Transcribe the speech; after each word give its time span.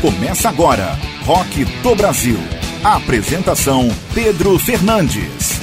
Começa 0.00 0.50
agora, 0.50 0.98
Rock 1.24 1.64
do 1.64 1.94
Brasil. 1.94 2.36
Apresentação 2.84 3.88
Pedro 4.14 4.58
Fernandes. 4.58 5.58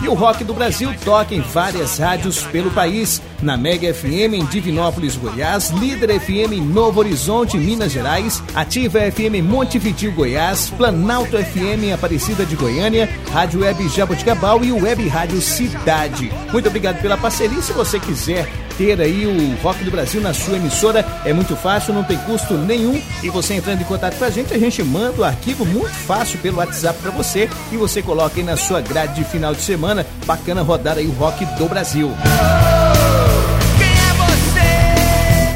E 0.03 0.09
o 0.09 0.15
Rock 0.15 0.43
do 0.43 0.53
Brasil 0.53 0.93
toca 1.05 1.33
em 1.33 1.41
várias 1.41 1.97
rádios 1.97 2.43
pelo 2.43 2.73
país. 2.73 3.23
Na 3.41 3.57
Mega 3.57 3.95
FM 3.95 4.35
em 4.35 4.45
Divinópolis, 4.45 5.15
Goiás, 5.17 5.71
Líder 5.71 6.19
FM 6.21 6.53
em 6.55 6.61
Novo 6.61 6.99
Horizonte, 6.99 7.57
Minas 7.57 7.93
Gerais, 7.93 8.43
Ativa 8.53 8.99
FM 8.99 9.45
Montevideo, 9.45 10.13
Goiás, 10.13 10.71
Planalto 10.71 11.37
FM 11.37 11.85
em 11.85 11.93
Aparecida 11.93 12.45
de 12.45 12.57
Goiânia, 12.57 13.09
Rádio 13.31 13.61
Web 13.61 13.89
Jaboticabal 13.89 14.65
e 14.65 14.73
Web 14.73 15.07
Rádio 15.07 15.41
Cidade. 15.41 16.33
Muito 16.53 16.69
obrigado 16.69 17.01
pela 17.01 17.17
parceria. 17.17 17.63
Se 17.63 17.73
você 17.73 18.01
quiser 18.01 18.49
ter 18.83 19.01
aí 19.01 19.25
o 19.25 19.55
Rock 19.63 19.85
do 19.85 19.93
Brasil 19.93 20.21
na 20.21 20.35
sua 20.35 20.57
emissora. 20.57 21.07
É 21.25 21.33
muito 21.33 21.55
fácil, 21.55 21.95
não 21.95 22.03
tem 22.03 22.19
custo 22.19 22.55
nenhum. 22.55 23.01
E 23.23 23.31
você 23.31 23.55
entrando 23.55 23.81
em 23.81 23.85
contato 23.85 24.19
com 24.19 24.25
a 24.25 24.31
gente, 24.31 24.53
a 24.53 24.59
gente 24.59 24.83
manda 24.83 25.21
o 25.21 25.25
arquivo 25.25 25.65
muito 25.65 25.95
fácil 25.95 26.41
pelo 26.41 26.59
WhatsApp 26.59 26.99
para 27.01 27.13
você 27.13 27.49
e 27.71 27.77
você 27.77 28.03
coloca 28.03 28.41
aí 28.41 28.43
na 28.43 28.57
sua 28.57 28.81
grade 28.81 29.15
de 29.15 29.25
final 29.25 29.55
de 29.55 29.63
semana. 29.63 30.05
Bacana 30.27 30.63
rodar 30.63 30.99
aí 30.99 31.07
o 31.07 31.13
Rock 31.13 31.45
do 31.57 31.69
Brasil. 31.69 32.11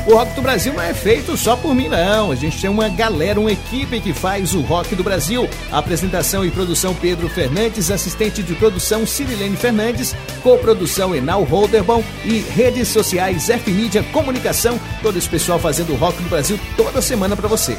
O 0.07 0.15
Rock 0.15 0.35
do 0.35 0.43
Brasil 0.43 0.73
não 0.73 0.81
é 0.81 0.95
feito 0.95 1.37
só 1.37 1.57
por 1.57 1.75
mim, 1.75 1.89
não. 1.89 2.31
A 2.31 2.37
gente 2.37 2.61
tem 2.61 2.71
uma 2.71 2.89
galera, 2.89 3.41
uma 3.41 3.51
equipe 3.51 4.01
que 4.01 4.13
faz 4.13 4.55
o 4.55 4.61
Rock 4.61 4.95
do 4.95 5.03
Brasil. 5.03 5.49
apresentação 5.73 6.45
e 6.45 6.51
produção 6.51 6.95
Pedro 6.95 7.29
Fernandes, 7.29 7.91
assistente 7.91 8.41
de 8.41 8.55
produção 8.55 9.05
Cirilene 9.05 9.57
Fernandes, 9.57 10.15
coprodução 10.45 11.13
Enal 11.13 11.43
Holderbom 11.43 12.05
e 12.25 12.39
redes 12.39 12.87
sociais 12.87 13.51
F 13.51 13.69
Mídia 13.73 14.05
Comunicação. 14.13 14.79
Todo 15.03 15.19
esse 15.19 15.29
pessoal 15.29 15.59
fazendo 15.59 15.93
o 15.93 15.97
Rock 15.97 16.23
do 16.23 16.29
Brasil 16.29 16.59
toda 16.77 17.03
semana 17.03 17.35
para 17.35 17.49
você. 17.49 17.77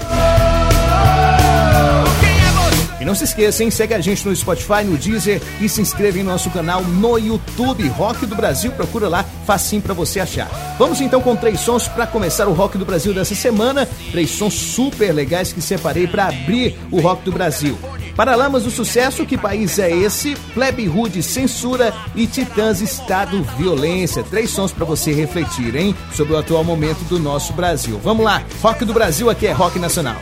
Não 3.07 3.15
se 3.15 3.23
esqueça, 3.23 3.63
hein? 3.63 3.71
Segue 3.71 3.93
a 3.93 4.01
gente 4.01 4.27
no 4.27 4.35
Spotify, 4.35 4.83
no 4.83 4.97
Deezer 4.97 5.41
e 5.61 5.69
se 5.69 5.79
inscreva 5.79 6.19
em 6.19 6.23
nosso 6.23 6.49
canal 6.49 6.83
no 6.83 7.17
YouTube, 7.17 7.87
Rock 7.87 8.25
do 8.25 8.35
Brasil. 8.35 8.69
Procura 8.73 9.07
lá, 9.07 9.23
facinho 9.45 9.81
para 9.81 9.93
você 9.93 10.19
achar. 10.19 10.75
Vamos 10.77 10.99
então 10.99 11.21
com 11.21 11.33
três 11.33 11.61
sons 11.61 11.87
para 11.87 12.05
começar 12.05 12.49
o 12.49 12.53
Rock 12.53 12.77
do 12.77 12.83
Brasil 12.83 13.13
dessa 13.13 13.33
semana. 13.33 13.87
Três 14.11 14.31
sons 14.31 14.55
super 14.55 15.13
legais 15.13 15.53
que 15.53 15.61
separei 15.61 16.05
para 16.05 16.27
abrir 16.27 16.77
o 16.91 16.99
Rock 16.99 17.23
do 17.23 17.31
Brasil. 17.31 17.79
Paralamas 18.13 18.63
do 18.63 18.71
Sucesso, 18.71 19.25
Que 19.25 19.37
País 19.37 19.79
é 19.79 19.89
Esse? 19.89 20.35
Plebe 20.53 20.85
Rude, 20.85 21.23
Censura 21.23 21.93
e 22.13 22.27
Titãs 22.27 22.81
Estado 22.81 23.41
Violência. 23.57 24.21
Três 24.21 24.49
sons 24.49 24.73
para 24.73 24.83
você 24.83 25.13
refletir, 25.13 25.77
hein? 25.77 25.95
Sobre 26.13 26.33
o 26.33 26.37
atual 26.37 26.61
momento 26.61 27.05
do 27.05 27.17
nosso 27.17 27.53
Brasil. 27.53 28.01
Vamos 28.03 28.25
lá, 28.25 28.43
Rock 28.61 28.83
do 28.83 28.93
Brasil, 28.93 29.29
aqui 29.29 29.47
é 29.47 29.53
Rock 29.53 29.79
Nacional. 29.79 30.17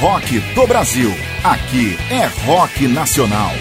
Rock 0.00 0.40
do 0.54 0.66
Brasil. 0.66 1.14
Aqui 1.42 1.96
é 2.10 2.26
Rock 2.46 2.86
Nacional. 2.88 3.52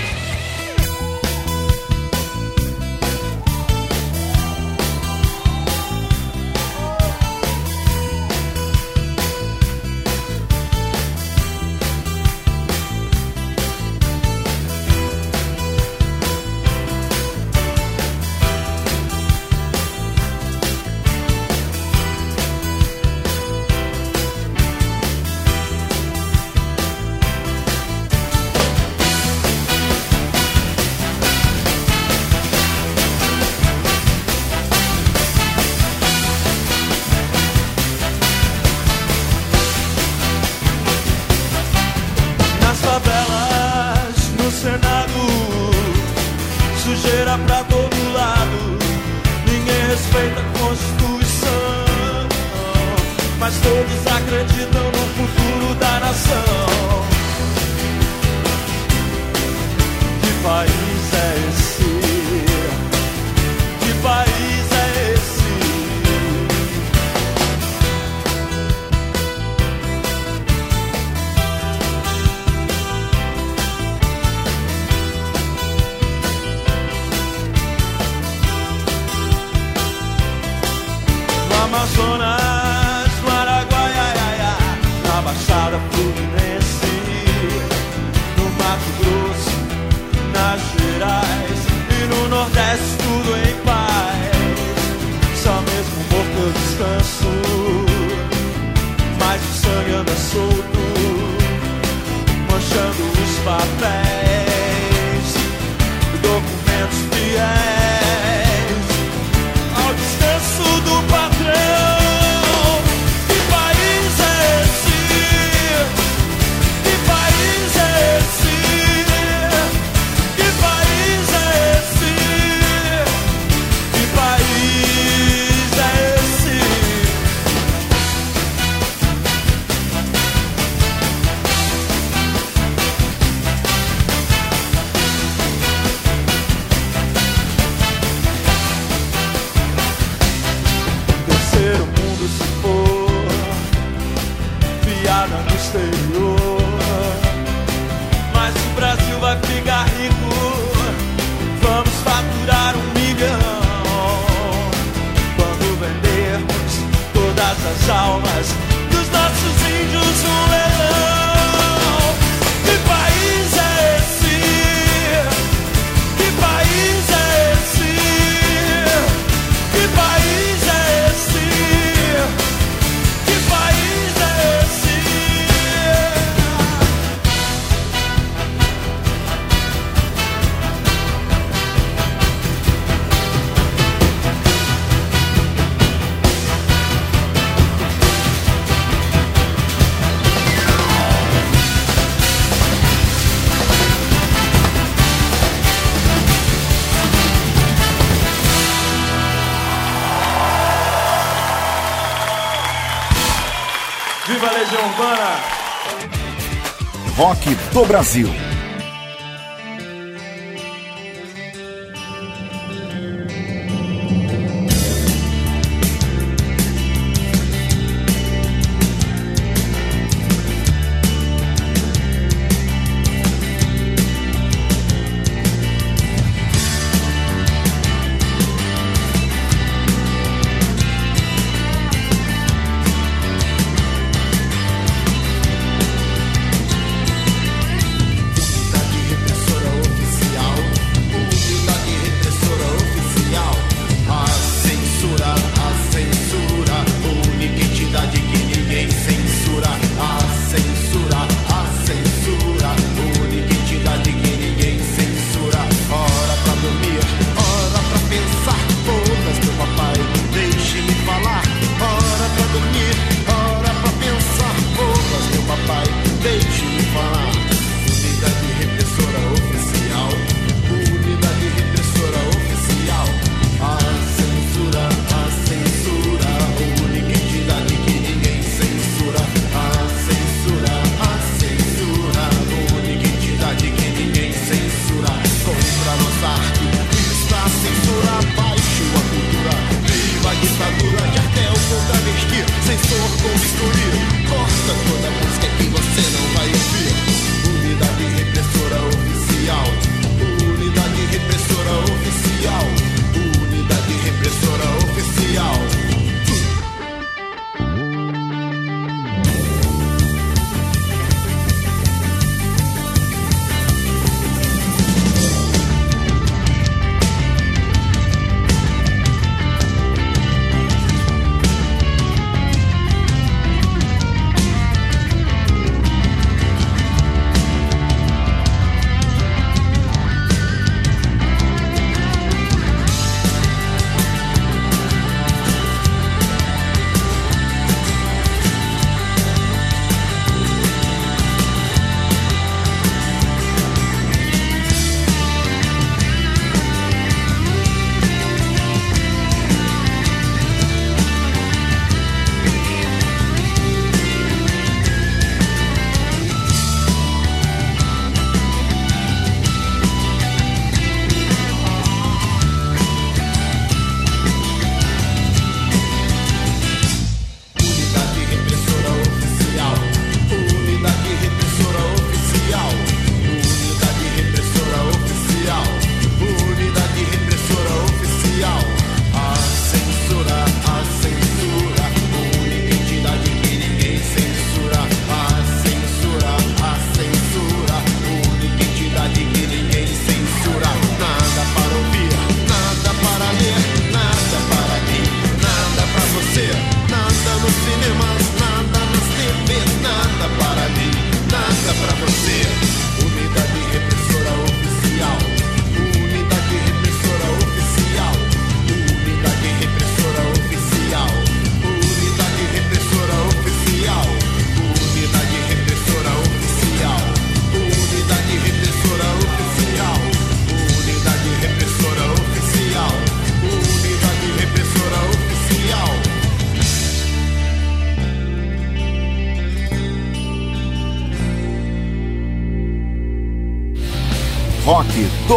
Brasil. 207.86 208.53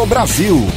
Brasil. 0.07 0.76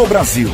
Do 0.00 0.06
Brasil. 0.06 0.50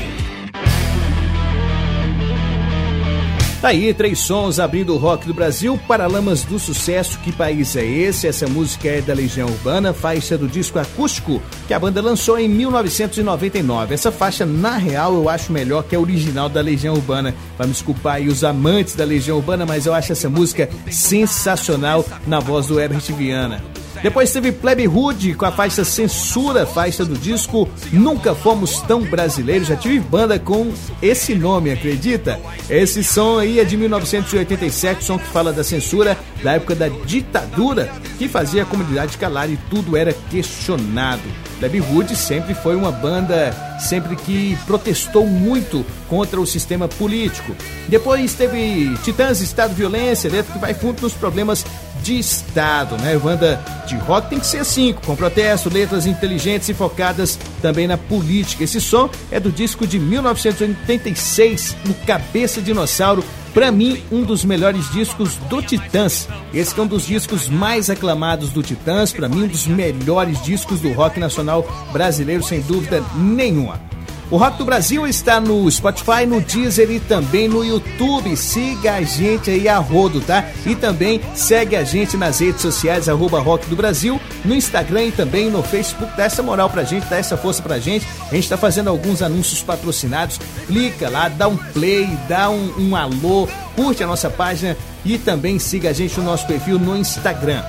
Tá 3.63 3.69
aí, 3.69 3.95
três 3.95 4.19
sons 4.19 4.59
abrindo 4.59 4.93
o 4.93 4.97
rock 4.97 5.25
do 5.25 5.33
Brasil, 5.33 5.79
Paralamas 5.87 6.43
do 6.43 6.59
Sucesso, 6.59 7.17
que 7.21 7.31
país 7.31 7.77
é 7.77 7.85
esse? 7.85 8.27
Essa 8.27 8.49
música 8.49 8.89
é 8.89 9.01
da 9.01 9.15
Legião 9.15 9.47
Urbana, 9.49 9.95
faixa 9.95 10.37
do 10.37 10.49
disco 10.49 10.81
acústico 10.81 11.41
que 11.69 11.73
a 11.73 11.79
banda 11.79 12.03
lançou 12.03 12.41
em 12.41 12.49
1999. 12.49 13.95
Essa 13.95 14.11
faixa, 14.11 14.45
na 14.45 14.77
real, 14.77 15.15
eu 15.15 15.29
acho 15.29 15.53
melhor 15.53 15.85
que 15.85 15.95
a 15.95 16.01
original 16.01 16.49
da 16.49 16.61
Legião 16.61 16.95
Urbana. 16.95 17.33
Vai 17.57 17.69
me 17.69 17.73
desculpar 17.73 18.17
aí 18.17 18.27
os 18.27 18.43
amantes 18.43 18.97
da 18.97 19.05
Legião 19.05 19.37
Urbana, 19.37 19.65
mas 19.65 19.87
eu 19.87 19.95
acho 19.95 20.11
essa 20.11 20.29
música 20.29 20.69
sensacional 20.91 22.05
na 22.27 22.41
voz 22.41 22.67
do 22.67 22.81
Herbert 22.81 23.13
Viana. 23.13 23.63
Depois 24.03 24.31
teve 24.31 24.53
Plebe 24.53 24.87
Hood 24.87 25.35
com 25.35 25.47
a 25.47 25.53
faixa 25.53 25.85
Censura, 25.85 26.67
faixa 26.67 27.05
do 27.05 27.17
disco 27.17 27.69
Nunca 27.93 28.35
Fomos 28.35 28.81
Tão 28.83 29.03
Brasileiros. 29.03 29.69
Já 29.69 29.77
tive 29.77 29.99
banda 30.01 30.39
com 30.39 30.73
esse 31.03 31.35
nome, 31.35 31.71
acredita? 31.71 32.39
Esse 32.69 33.03
som 33.03 33.39
aí 33.39 33.59
é 33.59 33.65
de 33.65 33.77
1987, 33.77 35.05
som 35.05 35.19
que 35.19 35.27
fala 35.27 35.53
da 35.53 35.65
censura 35.65 36.17
da 36.43 36.53
época 36.53 36.75
da 36.75 36.89
ditadura, 36.89 37.91
que 38.19 38.29
fazia 38.29 38.63
a 38.63 38.67
comunidade 38.67 39.19
calar 39.19 39.51
e 39.51 39.57
tudo 39.71 39.97
era 39.97 40.13
questionado. 40.31 41.23
Plebe 41.59 41.81
Hood 41.81 42.15
sempre 42.15 42.55
foi 42.55 42.77
uma 42.77 42.93
banda 42.93 43.55
sempre 43.81 44.15
que 44.15 44.57
protestou 44.67 45.27
muito 45.27 45.85
contra 46.09 46.41
o 46.41 46.47
sistema 46.47 46.87
político. 46.87 47.55
Depois 47.89 48.35
teve 48.35 48.95
Titãs, 49.03 49.41
Estado 49.41 49.75
Violência, 49.75 50.31
letra 50.31 50.53
que 50.53 50.59
vai 50.59 50.75
fundo 50.75 51.01
nos 51.03 51.15
problemas 51.15 51.65
de 52.03 52.19
Estado, 52.19 52.97
né? 52.99 53.17
Banda 53.19 53.61
de 53.87 53.97
rock 53.97 54.31
tem 54.31 54.39
que 54.39 54.47
ser 54.47 54.59
assim, 54.59 54.93
com 54.93 55.17
protesto, 55.17 55.73
letras 55.73 56.07
inteligentes 56.07 56.69
e 56.69 56.75
focadas 56.75 57.39
também 57.61 57.87
na 57.87 57.97
política. 57.97 58.65
Esse 58.65 58.81
som 58.81 59.09
é 59.31 59.39
do 59.39 59.51
disco 59.51 59.87
de 59.87 59.99
1986, 59.99 61.77
no 61.85 61.95
Cabeça 62.07 62.61
Dinossauro, 62.61 63.25
para 63.55 63.73
mim, 63.73 64.03
um 64.13 64.23
dos 64.23 64.45
melhores 64.45 64.91
discos 64.93 65.37
do 65.49 65.63
Titãs. 65.63 66.29
Esse 66.53 66.79
é 66.79 66.83
um 66.83 66.87
dos 66.87 67.07
discos 67.07 67.49
mais 67.49 67.89
aclamados 67.89 68.51
do 68.51 68.63
Titãs, 68.63 69.13
para 69.13 69.29
mim, 69.29 69.45
um 69.45 69.49
dos 69.49 69.67
melhores 69.67 70.43
discos 70.43 70.81
do 70.81 70.93
rock 70.93 71.19
nacional 71.19 71.67
brasileiro, 71.91 72.43
sem 72.43 72.61
dúvida 72.61 73.03
nenhuma. 73.15 73.96
O 74.29 74.37
Rock 74.37 74.59
do 74.59 74.65
Brasil 74.65 75.07
está 75.07 75.41
no 75.41 75.71
Spotify, 75.71 76.27
no 76.27 76.41
Deezer 76.41 76.91
e 76.91 76.99
também 76.99 77.47
no 77.47 77.65
YouTube. 77.65 78.37
Siga 78.37 78.95
a 78.95 79.03
gente 79.03 79.51
aí 79.51 79.69
a 79.69 79.79
rodo, 79.79 80.21
tá? 80.21 80.45
E 80.67 80.75
também 80.75 81.21
segue 81.33 81.77
a 81.77 81.85
gente 81.85 82.17
nas 82.17 82.41
redes 82.41 82.61
sociais, 82.61 83.09
arroba 83.09 83.39
Rock 83.39 83.67
do 83.69 83.77
Brasil, 83.77 84.21
no 84.45 84.53
Instagram 84.53 85.05
e 85.05 85.13
também 85.13 85.49
no 85.49 85.63
Facebook. 85.63 86.17
Dá 86.17 86.25
essa 86.25 86.43
moral 86.43 86.69
pra 86.69 86.83
gente, 86.83 87.07
dá 87.07 87.17
essa 87.17 87.37
força 87.37 87.63
pra 87.63 87.79
gente. 87.79 88.05
A 88.29 88.35
gente 88.35 88.49
tá 88.49 88.57
fazendo 88.57 88.91
alguns 88.91 89.23
anúncios 89.23 89.63
patrocinados. 89.63 90.41
Clica 90.67 91.09
lá, 91.09 91.29
dá 91.29 91.47
um 91.47 91.57
play, 91.57 92.09
dá 92.29 92.51
um, 92.51 92.73
um 92.79 92.97
alô, 92.97 93.49
curte 93.77 94.03
a 94.03 94.09
nossa 94.09 94.29
página 94.29 94.77
e 95.05 95.19
também 95.19 95.61
siga 95.61 95.91
a 95.91 95.93
gente 95.93 96.19
no 96.19 96.27
nosso 96.27 96.49
perfil 96.49 96.81
no 96.81 96.97
Instagram. 96.97 97.63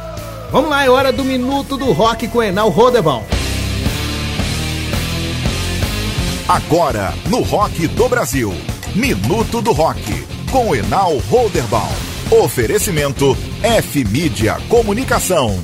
Vamos 0.52 0.72
lá, 0.72 0.84
é 0.84 0.90
hora 0.90 1.14
do 1.14 1.24
Minuto 1.24 1.78
do 1.78 1.92
Rock 1.92 2.28
com 2.30 2.42
Enal 2.42 2.70
Rodeval. 2.70 3.24
Agora, 6.48 7.13
no 7.30 7.42
Rock 7.42 7.89
do 7.89 8.08
Brasil. 8.08 8.54
Minuto 8.96 9.62
do 9.62 9.74
Rock. 9.74 10.00
Com 10.50 10.74
Enal 10.74 11.18
Holderbaum. 11.30 11.92
Oferecimento 12.42 13.38
F-Mídia 13.62 14.56
Comunicação. 14.70 15.62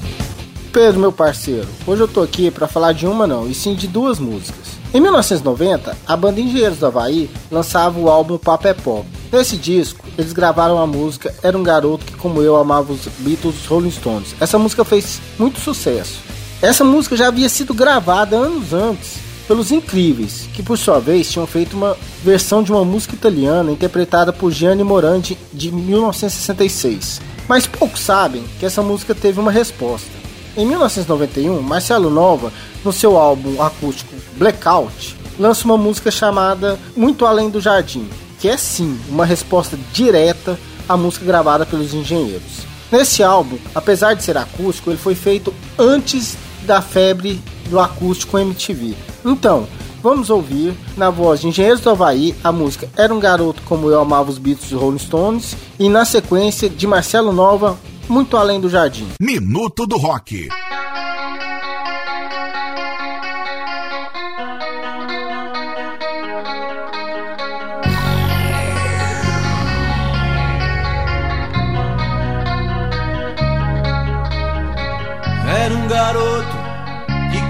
Pedro, 0.74 1.00
meu 1.00 1.14
parceiro, 1.14 1.70
hoje 1.88 2.02
eu 2.02 2.08
tô 2.10 2.22
aqui 2.22 2.52
para 2.52 2.68
falar 2.68 2.92
de 2.92 3.08
uma 3.08 3.26
não, 3.26 3.50
e 3.50 3.54
sim 3.54 3.76
de 3.76 3.88
duas 3.88 4.20
músicas. 4.20 4.74
Em 4.94 5.00
1990, 5.00 5.98
a 6.06 6.18
banda 6.18 6.42
Engenheiros 6.42 6.80
do 6.80 6.88
Havaí 6.88 7.30
lançava 7.50 7.98
o 7.98 8.10
álbum 8.10 8.38
Papa 8.38 8.68
é 8.68 8.74
Pop. 8.74 9.08
Nesse 9.32 9.56
disco, 9.56 10.04
eles 10.18 10.34
gravaram 10.34 10.78
a 10.80 10.86
música 10.86 11.34
Era 11.42 11.58
um 11.58 11.64
Garoto 11.64 12.04
que, 12.04 12.18
como 12.18 12.42
eu, 12.42 12.58
amava 12.58 12.92
os 12.92 13.08
Beatles 13.20 13.56
os 13.56 13.66
Rolling 13.68 13.90
Stones. 13.90 14.36
Essa 14.38 14.60
música 14.60 14.84
fez 14.84 15.22
muito 15.40 15.62
sucesso. 15.62 16.20
Essa 16.62 16.84
música 16.84 17.16
já 17.16 17.30
havia 17.30 17.48
sido 17.48 17.74
gravada 17.74 18.36
anos 18.36 18.74
antes 18.74 19.23
pelos 19.48 19.72
Incríveis, 19.72 20.48
que 20.54 20.64
por 20.64 20.78
sua 20.78 21.00
vez 21.00 21.32
tinham 21.32 21.46
feito 21.46 21.76
uma 21.76 21.98
versão 22.24 22.64
de 22.64 22.72
uma 22.72 22.86
música 22.86 23.16
italiana 23.16 23.72
interpretada 23.72 24.32
por 24.32 24.52
Gianni 24.52 24.84
Morandi 24.84 25.38
de 25.52 25.72
1966. 25.72 27.22
Mas 27.48 27.68
poucos 27.68 28.00
sabem 28.00 28.44
que 28.60 28.66
essa 28.66 28.82
música 28.82 29.14
teve 29.14 29.40
uma 29.40 29.52
resposta. 29.52 30.10
Em 30.56 30.66
1991, 30.66 31.62
Marcelo 31.62 32.10
Nova, 32.10 32.54
no 32.86 32.94
seu 32.94 33.18
álbum 33.18 33.62
acústico 33.62 34.14
Blackout, 34.38 35.18
lança 35.40 35.66
uma 35.66 35.78
música 35.78 36.12
chamada 36.12 36.80
Muito 36.96 37.26
Além 37.26 37.50
do 37.50 37.60
Jardim, 37.60 38.08
que 38.40 38.48
é 38.48 38.56
sim 38.56 39.00
uma 39.10 39.26
resposta 39.26 39.78
direta 39.92 40.58
a 40.88 40.96
música 40.96 41.26
gravada 41.26 41.66
pelos 41.66 41.94
engenheiros. 41.94 42.64
Nesse 42.92 43.24
álbum, 43.24 43.58
apesar 43.74 44.14
de 44.14 44.24
ser 44.24 44.38
acústico, 44.38 44.92
ele 44.92 44.98
foi 44.98 45.16
feito 45.16 45.54
antes 45.80 46.38
da 46.66 46.82
febre 46.82 47.42
do 47.70 47.80
acústico 47.80 48.38
MTV. 48.38 48.96
Então, 49.26 49.68
vamos 50.02 50.30
ouvir 50.30 50.74
na 50.98 51.10
voz 51.10 51.42
de 51.42 51.48
Engenheiros 51.48 51.82
do 51.82 51.90
Havaí 51.90 52.36
a 52.44 52.52
música 52.52 52.90
Era 52.96 53.14
um 53.14 53.20
Garoto 53.20 53.62
Como 53.64 53.90
Eu 53.90 54.00
Amava 54.02 54.30
os 54.30 54.38
Beats 54.38 54.70
dos 54.70 54.80
Rolling 54.80 55.00
Stones 55.00 55.56
e 55.80 55.90
na 55.90 56.06
sequência 56.06 56.70
de 56.70 56.86
Marcelo 56.86 57.32
Nova, 57.32 57.78
Muito 58.08 58.38
Além 58.38 58.60
do 58.60 58.70
Jardim. 58.70 59.08
Minuto 59.20 59.86
do 59.86 59.98
Rock. 59.98 60.50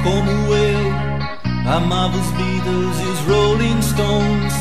Como 0.04 0.54
eu, 0.54 0.94
amava 1.74 2.18
os 2.18 2.28
Beatles 2.32 3.00
e 3.00 3.06
os 3.06 3.20
Rolling 3.28 3.82
Stones. 3.82 4.54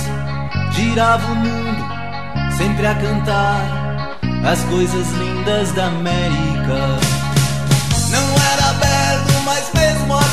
Girava 0.73 1.27
o 1.31 1.35
mundo, 1.35 2.57
sempre 2.57 2.87
a 2.87 2.95
cantar 2.95 4.19
as 4.51 4.63
coisas 4.65 5.11
lindas 5.13 5.73
da 5.73 5.87
América. 5.87 6.99
Não 8.11 8.25
era 8.53 8.73
belo, 8.75 9.43
mas 9.45 9.71
mesmo 9.75 10.15
assim 10.15 10.32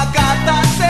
uma 0.00 0.06
carta 0.12 0.66
sem 0.78 0.89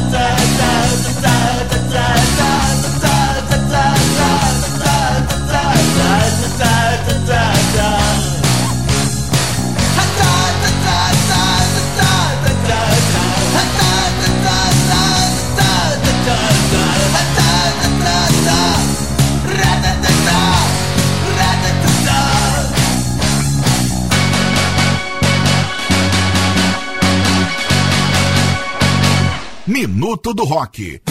Minuto 30.21 30.33
do 30.35 30.43
Rock. 30.43 31.01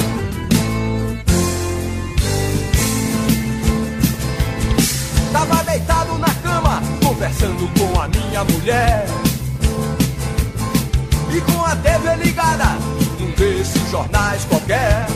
Tava 5.32 5.64
deitado 5.64 6.18
na 6.18 6.32
cama, 6.34 6.80
conversando 7.04 7.68
com 7.76 8.00
a 8.00 8.06
minha 8.06 8.44
mulher. 8.44 9.06
E 11.34 11.40
com 11.40 11.64
a 11.64 11.74
TV 11.74 12.24
ligada, 12.24 12.78
um 13.20 13.30
desses 13.32 13.90
jornais 13.90 14.44
qualquer. 14.44 15.06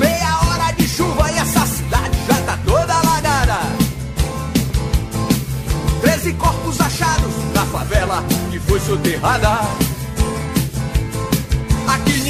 Meia 0.00 0.40
hora 0.40 0.72
de 0.72 0.88
chuva 0.88 1.30
e 1.30 1.38
essa 1.38 1.64
cidade 1.66 2.18
já 2.26 2.42
tá 2.42 2.58
toda 2.64 2.92
alagada. 2.92 3.58
Treze 6.00 6.32
corpos 6.32 6.80
achados 6.80 7.34
na 7.54 7.64
favela 7.66 8.24
que 8.50 8.58
foi 8.58 8.80
soterrada. 8.80 9.91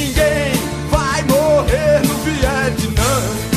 Ninguém 0.03 0.51
vai 0.91 1.23
morrer 1.23 2.01
no 2.05 2.13
Vietnã. 2.25 3.52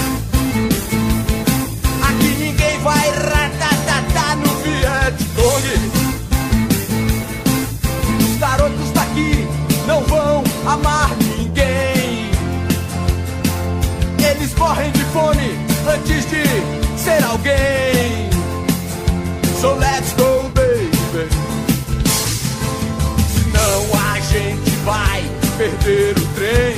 Perder 25.67 26.17
o 26.17 26.27
trem. 26.35 26.77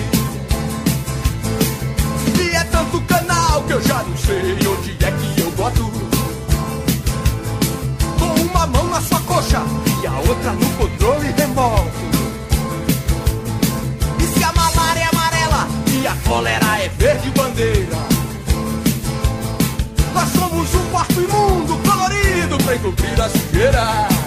E 2.43 2.57
é 2.57 2.65
tanto 2.65 3.01
canal 3.03 3.63
que 3.65 3.73
eu 3.75 3.83
já 3.83 4.03
não 4.03 4.17
sei 4.17 4.55
onde 4.67 4.97
é 5.05 5.11
que 5.11 5.41
eu 5.41 5.51
boto. 5.51 5.91
Com 8.19 8.41
uma 8.43 8.67
mão 8.67 8.89
na 8.89 9.01
sua 9.01 9.21
coxa 9.21 9.63
e 10.03 10.07
a 10.07 10.13
outra 10.21 10.53
no 10.53 10.67
controle 10.77 11.35
remoto. 11.37 11.91
E 14.19 14.39
se 14.39 14.45
a 14.45 14.53
malária 14.53 15.01
é 15.01 15.09
amarela 15.15 15.69
e 15.93 16.07
a 16.07 16.17
cólera 16.27 16.79
é 16.79 16.89
verde 16.89 17.31
bandeira? 17.31 17.99
Nós 20.15 20.29
somos 20.31 20.75
um 20.75 20.91
quarto 20.91 21.21
imundo 21.21 21.77
colorido 21.87 22.57
pra 22.65 22.75
encobrir 22.75 23.21
a 23.21 23.29
sujeira. 23.29 24.18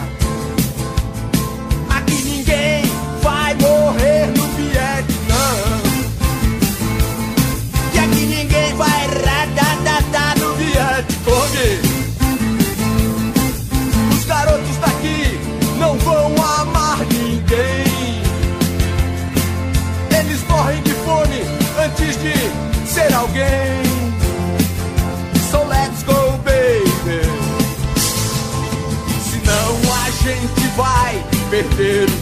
Alguém. 23.32 23.84
So 25.50 25.64
let's 25.64 26.04
go, 26.04 26.38
baby. 26.44 27.22
Senão 29.30 29.94
a 30.06 30.10
gente 30.24 30.68
vai 30.76 31.24
perder 31.50 32.10
o 32.10 32.21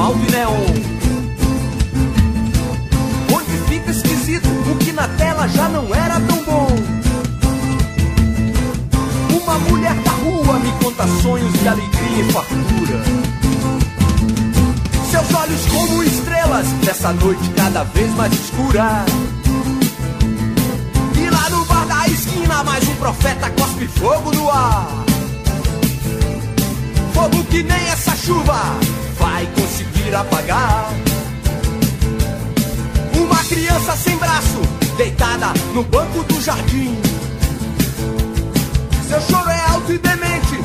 asfalto 0.00 0.18
e 0.26 0.30
neon. 0.30 0.66
Onde 3.34 3.58
fica 3.68 3.90
esquisito 3.90 4.48
o 4.48 4.76
que 4.76 4.92
na 4.92 5.06
tela 5.08 5.46
já 5.48 5.68
não 5.68 5.94
era 5.94 6.18
tão 6.20 6.42
bom. 6.44 6.68
Uma 9.42 9.58
mulher 9.58 9.94
da 9.94 10.10
rua 10.10 10.58
me 10.58 10.72
conta 10.82 11.06
sonhos 11.22 11.52
de 11.52 11.68
alegria 11.68 12.22
e 12.22 12.32
fartura. 12.32 13.02
Seus 15.10 15.34
olhos 15.34 15.66
como 15.66 16.02
estrelas 16.02 16.66
nessa 16.84 17.12
noite 17.12 17.50
cada 17.56 17.84
vez 17.84 18.10
mais 18.14 18.32
escura. 18.32 19.04
E 21.16 21.30
lá 21.30 21.50
no 21.50 21.64
bar 21.66 21.86
da 21.86 22.08
esquina 22.08 22.64
mais 22.64 22.88
um 22.88 22.94
profeta 22.94 23.50
cospe 23.50 23.86
fogo 23.86 24.32
no 24.32 24.50
ar. 24.50 24.88
Fogo 27.12 27.44
que 27.44 27.62
nem 27.62 27.88
essa 27.88 28.16
chuva 28.16 28.69
braço, 34.20 34.60
deitada 34.96 35.52
no 35.74 35.82
banco 35.82 36.22
do 36.24 36.40
jardim. 36.40 36.96
Seu 39.08 39.20
choro 39.22 39.50
é 39.50 39.60
alto 39.70 39.92
e 39.92 39.98
demente, 39.98 40.56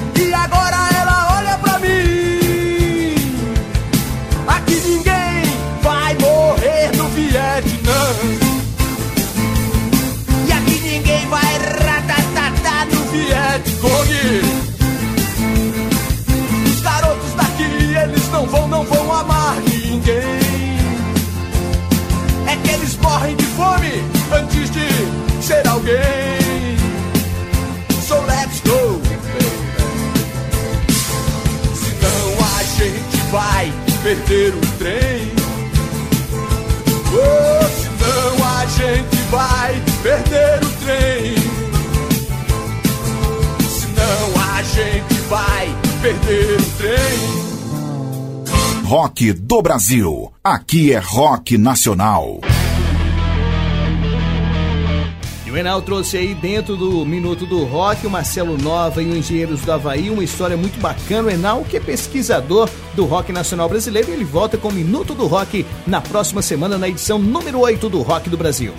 ser 25.46 25.68
alguém. 25.68 26.76
So 28.02 28.16
let's 28.26 28.62
go. 28.62 29.00
Senão 31.76 32.28
a 32.58 32.64
gente 32.64 33.18
vai 33.32 33.72
perder 34.02 34.56
o 34.56 34.62
trem. 34.80 35.32
Oh, 37.14 37.66
senão 37.80 38.44
a 38.44 38.66
gente 38.66 39.18
vai 39.30 39.82
perder 40.02 40.64
o 40.64 40.70
trem. 40.84 41.36
Senão 43.70 44.42
a 44.52 44.64
gente 44.64 45.14
vai 45.30 45.76
perder 46.02 46.60
o 46.60 46.66
trem. 46.78 47.20
Rock 48.84 49.32
do 49.34 49.62
Brasil. 49.62 50.34
Aqui 50.44 50.92
é 50.92 50.98
rock 50.98 51.56
nacional. 51.58 52.42
O 55.56 55.58
Enal 55.58 55.82
trouxe 55.82 56.18
aí 56.18 56.36
dentro 56.36 56.76
do 56.76 57.06
Minuto 57.06 57.46
do 57.46 57.64
Rock 57.64 58.06
o 58.06 58.10
Marcelo 58.10 58.58
Nova 58.58 59.02
e 59.02 59.06
o 59.06 59.16
Engenheiros 59.16 59.62
do 59.62 59.72
Havaí, 59.72 60.10
uma 60.10 60.22
história 60.22 60.58
muito 60.58 60.82
bacana. 60.82 61.30
O 61.30 61.32
Enal, 61.32 61.64
que 61.64 61.78
é 61.78 61.80
pesquisador 61.80 62.70
do 62.94 63.06
rock 63.06 63.32
nacional 63.32 63.70
brasileiro, 63.70 64.12
ele 64.12 64.26
volta 64.26 64.58
com 64.58 64.68
o 64.68 64.74
Minuto 64.74 65.16
do 65.16 65.28
Rock 65.28 65.66
na 65.88 66.02
próxima 66.02 66.42
semana, 66.42 66.78
na 66.78 66.90
edição 66.90 67.18
número 67.18 67.62
8 67.62 67.88
do 67.88 68.02
Rock 68.02 68.30
do 68.30 68.36
Brasil. 68.36 68.74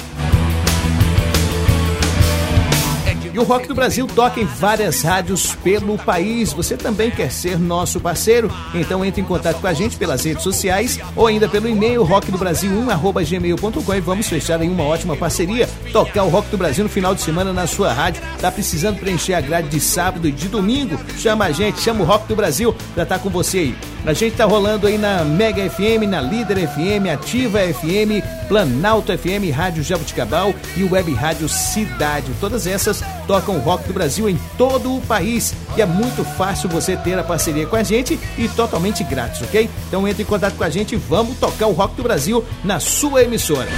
E 3.37 3.39
o 3.39 3.43
Rock 3.43 3.69
do 3.69 3.75
Brasil 3.75 4.07
toca 4.07 4.41
em 4.41 4.47
várias 4.47 5.03
rádios 5.03 5.55
pelo 5.57 5.99
país. 5.99 6.55
Você 6.55 6.75
também 6.75 7.11
quer 7.11 7.31
ser 7.31 7.59
nosso 7.59 8.01
parceiro? 8.01 8.51
Então 8.73 9.05
entre 9.05 9.21
em 9.21 9.25
contato 9.27 9.61
com 9.61 9.67
a 9.67 9.75
gente 9.75 9.95
pelas 9.99 10.25
redes 10.25 10.43
sociais 10.43 10.99
ou 11.15 11.27
ainda 11.27 11.47
pelo 11.47 11.69
e-mail 11.69 12.03
rockdobrasil1@gmail.com 12.03 13.95
e 13.95 14.01
vamos 14.01 14.27
fechar 14.27 14.63
em 14.63 14.71
uma 14.71 14.85
ótima 14.85 15.15
parceria. 15.17 15.69
Tocar 15.93 16.23
o 16.23 16.31
Rock 16.31 16.49
do 16.49 16.57
Brasil 16.57 16.83
no 16.83 16.89
final 16.89 17.15
de 17.15 17.21
semana 17.21 17.53
na 17.53 17.67
sua 17.67 17.93
rádio. 17.93 18.23
Tá 18.41 18.51
precisando 18.51 18.99
preencher 18.99 19.35
a 19.35 19.41
grade 19.43 19.69
de 19.69 19.81
sábado 19.81 20.27
e 20.27 20.33
de 20.33 20.49
domingo? 20.49 20.99
Chama 21.19 21.45
a 21.45 21.53
gente, 21.53 21.79
chama 21.83 22.05
o 22.05 22.07
Rock 22.07 22.27
do 22.27 22.37
Brasil 22.37 22.75
pra 22.95 23.03
estar 23.03 23.19
com 23.19 23.29
você 23.29 23.59
aí. 23.59 23.77
A 24.07 24.13
gente 24.13 24.37
tá 24.37 24.45
rolando 24.45 24.87
aí 24.87 24.97
na 24.97 25.25
Mega 25.25 25.69
FM, 25.69 26.09
na 26.09 26.21
Líder 26.21 26.69
FM, 26.69 27.11
Ativa 27.13 27.59
FM, 27.59 28.23
Planalto 28.47 29.13
FM, 29.13 29.53
Rádio 29.53 29.83
Jabuticabal 29.83 30.55
e 30.77 30.85
Web 30.85 31.13
Rádio 31.13 31.49
Cidade. 31.49 32.31
Todas 32.41 32.69
essas 32.69 33.03
tocam 33.27 33.57
o 33.57 33.59
rock 33.59 33.89
do 33.89 33.93
Brasil 33.93 34.31
em 34.31 34.39
todo 34.57 34.97
o 34.97 35.01
país. 35.01 35.53
E 35.77 35.83
é 35.83 35.87
muito 35.87 36.23
fácil 36.23 36.69
você 36.69 36.97
ter 36.97 37.19
a 37.19 37.25
parceria 37.25 37.67
com 37.67 37.75
a 37.75 37.83
gente 37.83 38.17
e 38.39 38.49
totalmente 38.49 39.03
grátis, 39.03 39.43
ok? 39.43 39.69
Então 39.89 40.07
entre 40.07 40.23
em 40.23 40.27
contato 40.27 40.55
com 40.55 40.63
a 40.63 40.71
gente 40.71 40.95
e 40.95 40.99
vamos 40.99 41.37
tocar 41.39 41.67
o 41.67 41.73
rock 41.73 41.97
do 41.97 42.05
Brasil 42.05 42.45
na 42.63 42.79
sua 42.79 43.25
emissora. 43.25 43.69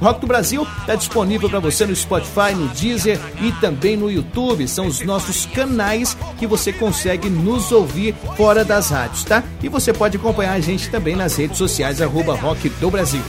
Rock 0.00 0.20
do 0.20 0.26
Brasil 0.26 0.66
está 0.80 0.94
disponível 0.94 1.50
para 1.50 1.58
você 1.58 1.84
no 1.84 1.94
Spotify, 1.94 2.54
no 2.54 2.68
Deezer 2.68 3.18
e 3.40 3.52
também 3.52 3.96
no 3.96 4.10
YouTube. 4.10 4.66
São 4.68 4.86
os 4.86 5.00
nossos 5.00 5.46
canais 5.46 6.16
que 6.38 6.46
você 6.46 6.72
consegue 6.72 7.28
nos 7.28 7.72
ouvir 7.72 8.14
fora 8.36 8.64
das 8.64 8.90
rádios, 8.90 9.24
tá? 9.24 9.42
E 9.62 9.68
você 9.68 9.92
pode 9.92 10.16
acompanhar 10.16 10.52
a 10.52 10.60
gente 10.60 10.90
também 10.90 11.16
nas 11.16 11.36
redes 11.36 11.58
sociais, 11.58 12.00
arroba 12.00 12.34
Rock 12.34 12.68
do 12.68 12.90
Brasil. 12.90 13.22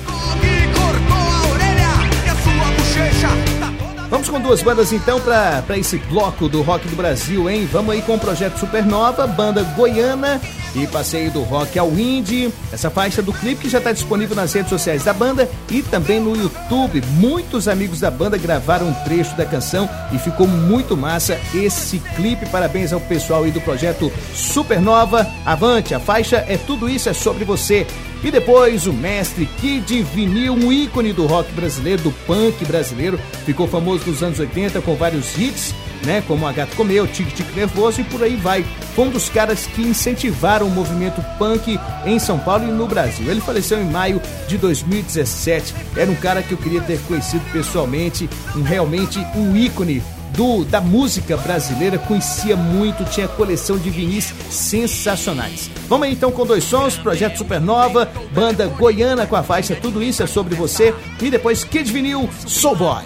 Vamos 4.09 4.27
com 4.27 4.39
duas 4.39 4.61
bandas 4.61 4.91
então 4.91 5.19
para 5.21 5.77
esse 5.77 5.97
bloco 5.97 6.49
do 6.49 6.61
rock 6.61 6.87
do 6.87 6.95
Brasil, 6.95 7.49
hein? 7.49 7.67
Vamos 7.71 7.93
aí 7.93 8.01
com 8.01 8.15
o 8.15 8.19
projeto 8.19 8.57
Supernova, 8.57 9.27
banda 9.27 9.63
goiana 9.75 10.41
e 10.75 10.87
passeio 10.87 11.31
do 11.31 11.41
rock 11.41 11.77
ao 11.77 11.91
indie. 11.91 12.51
Essa 12.71 12.89
faixa 12.89 13.21
do 13.21 13.33
clipe 13.33 13.61
que 13.61 13.69
já 13.69 13.79
está 13.79 13.91
disponível 13.91 14.35
nas 14.35 14.53
redes 14.53 14.69
sociais 14.69 15.03
da 15.03 15.13
banda 15.13 15.49
e 15.69 15.81
também 15.81 16.19
no 16.19 16.35
YouTube. 16.35 17.01
Muitos 17.17 17.67
amigos 17.67 17.99
da 17.99 18.11
banda 18.11 18.37
gravaram 18.37 18.87
um 18.87 18.93
trecho 19.03 19.35
da 19.35 19.45
canção 19.45 19.89
e 20.11 20.17
ficou 20.17 20.47
muito 20.47 20.95
massa 20.95 21.39
esse 21.53 21.99
clipe. 22.15 22.45
Parabéns 22.47 22.93
ao 22.93 22.99
pessoal 22.99 23.43
aí 23.43 23.51
do 23.51 23.61
projeto 23.61 24.11
Supernova. 24.33 25.27
Avante, 25.45 25.93
a 25.93 25.99
faixa 25.99 26.37
é 26.47 26.57
tudo 26.57 26.89
isso 26.89 27.09
é 27.09 27.13
sobre 27.13 27.43
você. 27.43 27.85
E 28.23 28.29
depois 28.29 28.85
o 28.85 28.91
mestre 28.91 29.45
Kid 29.45 30.03
Vinil, 30.03 30.53
um 30.53 30.71
ícone 30.71 31.13
do 31.13 31.25
rock 31.25 31.51
brasileiro, 31.53 32.01
do 32.01 32.11
punk 32.27 32.65
brasileiro, 32.65 33.17
ficou 33.45 33.65
famoso 33.65 34.09
nos 34.09 34.21
anos 34.21 34.39
80 34.39 34.81
com 34.81 34.95
vários 34.95 35.37
hits, 35.37 35.73
né, 36.03 36.23
como 36.27 36.47
A 36.47 36.51
Gato 36.51 36.75
Comeu, 36.75 37.07
Tique 37.07 37.33
Tique 37.33 37.55
Nervoso 37.55 38.01
e 38.01 38.03
por 38.03 38.23
aí 38.23 38.35
vai. 38.35 38.63
Foi 38.95 39.05
um 39.05 39.11
dos 39.11 39.29
caras 39.29 39.65
que 39.65 39.81
incentivaram 39.81 40.67
o 40.67 40.71
movimento 40.71 41.23
punk 41.37 41.79
em 42.05 42.19
São 42.19 42.39
Paulo 42.39 42.67
e 42.67 42.71
no 42.71 42.87
Brasil. 42.87 43.29
Ele 43.29 43.41
faleceu 43.41 43.81
em 43.81 43.89
maio 43.89 44.21
de 44.47 44.57
2017. 44.57 45.73
Era 45.95 46.09
um 46.09 46.15
cara 46.15 46.41
que 46.41 46.51
eu 46.51 46.57
queria 46.57 46.81
ter 46.81 46.99
conhecido 47.01 47.43
pessoalmente, 47.51 48.29
um 48.55 48.61
realmente 48.61 49.19
um 49.35 49.55
ícone 49.55 50.01
do, 50.39 50.63
da 50.63 50.79
música 50.79 51.35
brasileira, 51.37 51.97
conhecia 51.97 52.55
muito, 52.55 53.03
tinha 53.05 53.27
coleção 53.27 53.77
de 53.77 53.89
vinis 53.89 54.33
sensacionais. 54.49 55.69
Vamos 55.87 56.07
aí 56.07 56.13
então 56.13 56.31
com 56.31 56.45
dois 56.45 56.63
sons, 56.63 56.95
Projeto 56.95 57.37
Supernova, 57.37 58.09
banda 58.31 58.67
goiana 58.67 59.25
com 59.25 59.35
a 59.35 59.43
faixa 59.43 59.75
Tudo 59.75 60.01
Isso 60.01 60.23
é 60.23 60.27
Sobre 60.27 60.55
Você 60.55 60.93
e 61.21 61.29
depois 61.29 61.63
Kid 61.63 61.91
Vinil, 61.91 62.29
Soul 62.45 62.75
Boy. 62.75 63.03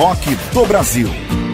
Rock 0.00 0.34
do 0.54 0.64
Brasil. 0.64 1.49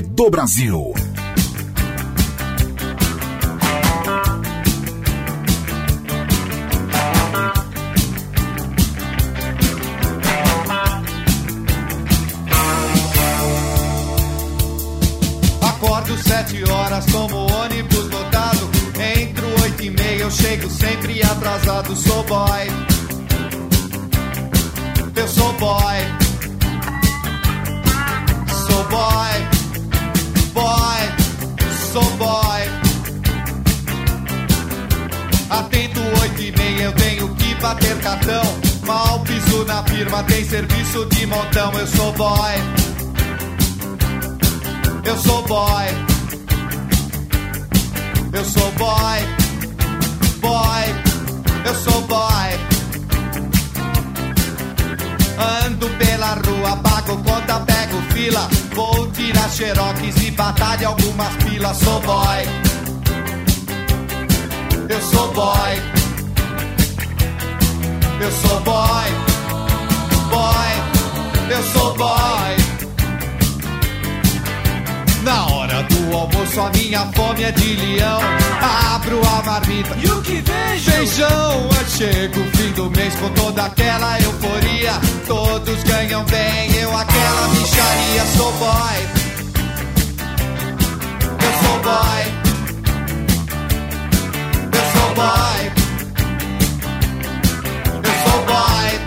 Do 0.00 0.30
Brasil. 0.30 1.11
Abro 78.94 79.20
a 79.26 79.42
marmita. 79.42 79.96
E 79.96 80.10
o 80.10 80.22
que 80.22 80.40
vejo? 80.40 80.90
Feijão, 80.90 81.68
chega 81.88 82.38
o 82.38 82.56
fim 82.56 82.72
do 82.72 82.90
mês 82.90 83.14
com 83.16 83.28
toda 83.30 83.64
aquela 83.64 84.20
euforia. 84.20 84.92
Todos 85.26 85.82
ganham 85.84 86.24
bem, 86.24 86.74
eu 86.76 86.96
aquela 86.96 87.48
micharia 87.48 88.24
Sou 88.36 88.52
boy. 88.52 88.98
Eu 91.38 91.52
sou 91.62 91.78
boy. 91.80 92.22
Eu 94.72 94.84
sou 94.92 95.14
boy. 95.14 95.72
Eu 98.04 98.30
sou 98.30 98.44
boy 98.46 99.01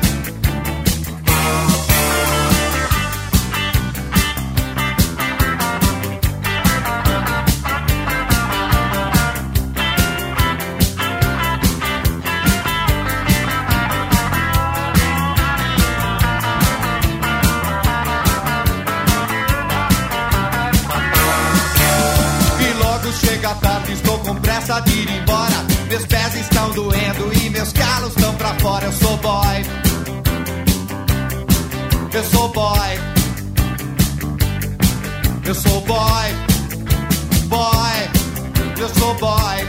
pressa 24.75 24.81
de 24.81 24.99
ir 24.99 25.09
embora. 25.09 25.65
Meus 25.87 26.05
pés 26.05 26.35
estão 26.35 26.71
doendo 26.71 27.33
e 27.33 27.49
meus 27.49 27.71
calos 27.71 28.15
estão 28.15 28.33
pra 28.35 28.53
fora. 28.55 28.85
Eu 28.85 28.91
sou 28.91 29.17
boy. 29.17 29.65
Eu 32.13 32.23
sou 32.23 32.49
boy. 32.49 32.99
Eu 35.45 35.55
sou 35.55 35.81
boy. 35.81 36.35
Boy. 37.47 38.09
Eu 38.77 38.89
sou 38.89 39.13
boy. 39.15 39.67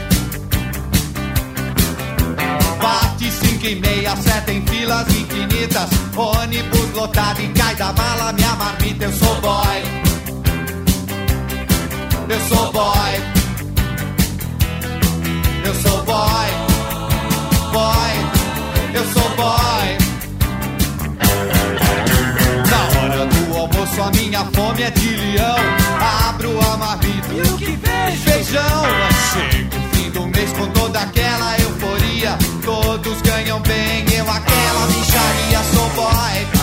Bate 2.81 3.31
cinco 3.31 3.65
e 3.65 3.75
meia, 3.75 4.15
sete 4.15 4.51
em 4.51 4.65
filas 4.65 5.07
infinitas. 5.09 5.89
Ônibus 6.15 6.93
lotado 6.93 7.41
e 7.41 7.47
cai 7.49 7.75
da 7.75 7.93
mala 7.93 8.33
minha 8.33 8.55
marmita. 8.55 9.05
Eu 9.05 9.13
sou 9.13 9.41
boy. 9.41 9.83
Eu 12.29 12.39
sou 12.49 12.71
boy. 12.71 13.36
Boy. 19.37 19.87
Na 22.69 22.81
hora 22.99 23.25
do 23.25 23.57
almoço 23.57 24.01
a 24.01 24.11
minha 24.11 24.43
fome 24.45 24.81
é 24.81 24.91
de 24.91 25.15
leão. 25.15 25.57
Abro 26.27 26.59
a 26.59 26.77
marmita. 26.77 27.33
E 27.33 27.41
o 27.41 27.57
que 27.57 27.77
vejo? 27.77 28.23
Feijão. 28.23 28.83
Chega 29.31 29.77
o 29.77 29.95
fim 29.95 30.09
do 30.09 30.27
mês 30.27 30.51
com 30.53 30.67
toda 30.71 30.99
aquela 30.99 31.57
euforia. 31.59 32.37
Todos 32.65 33.21
ganham 33.21 33.61
bem, 33.61 34.05
eu 34.11 34.29
aquela 34.29 34.87
micharia. 34.87 35.63
Sou 35.71 35.89
boy. 35.91 36.56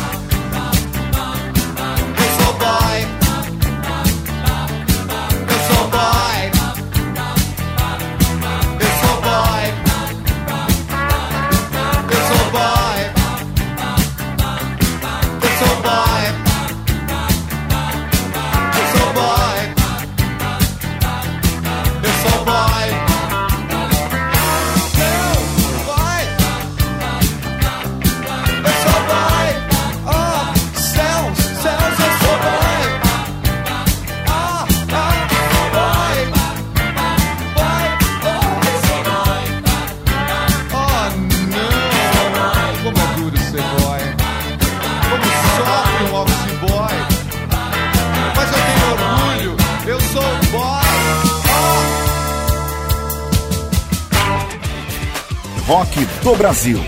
Brasil. 56.37 56.79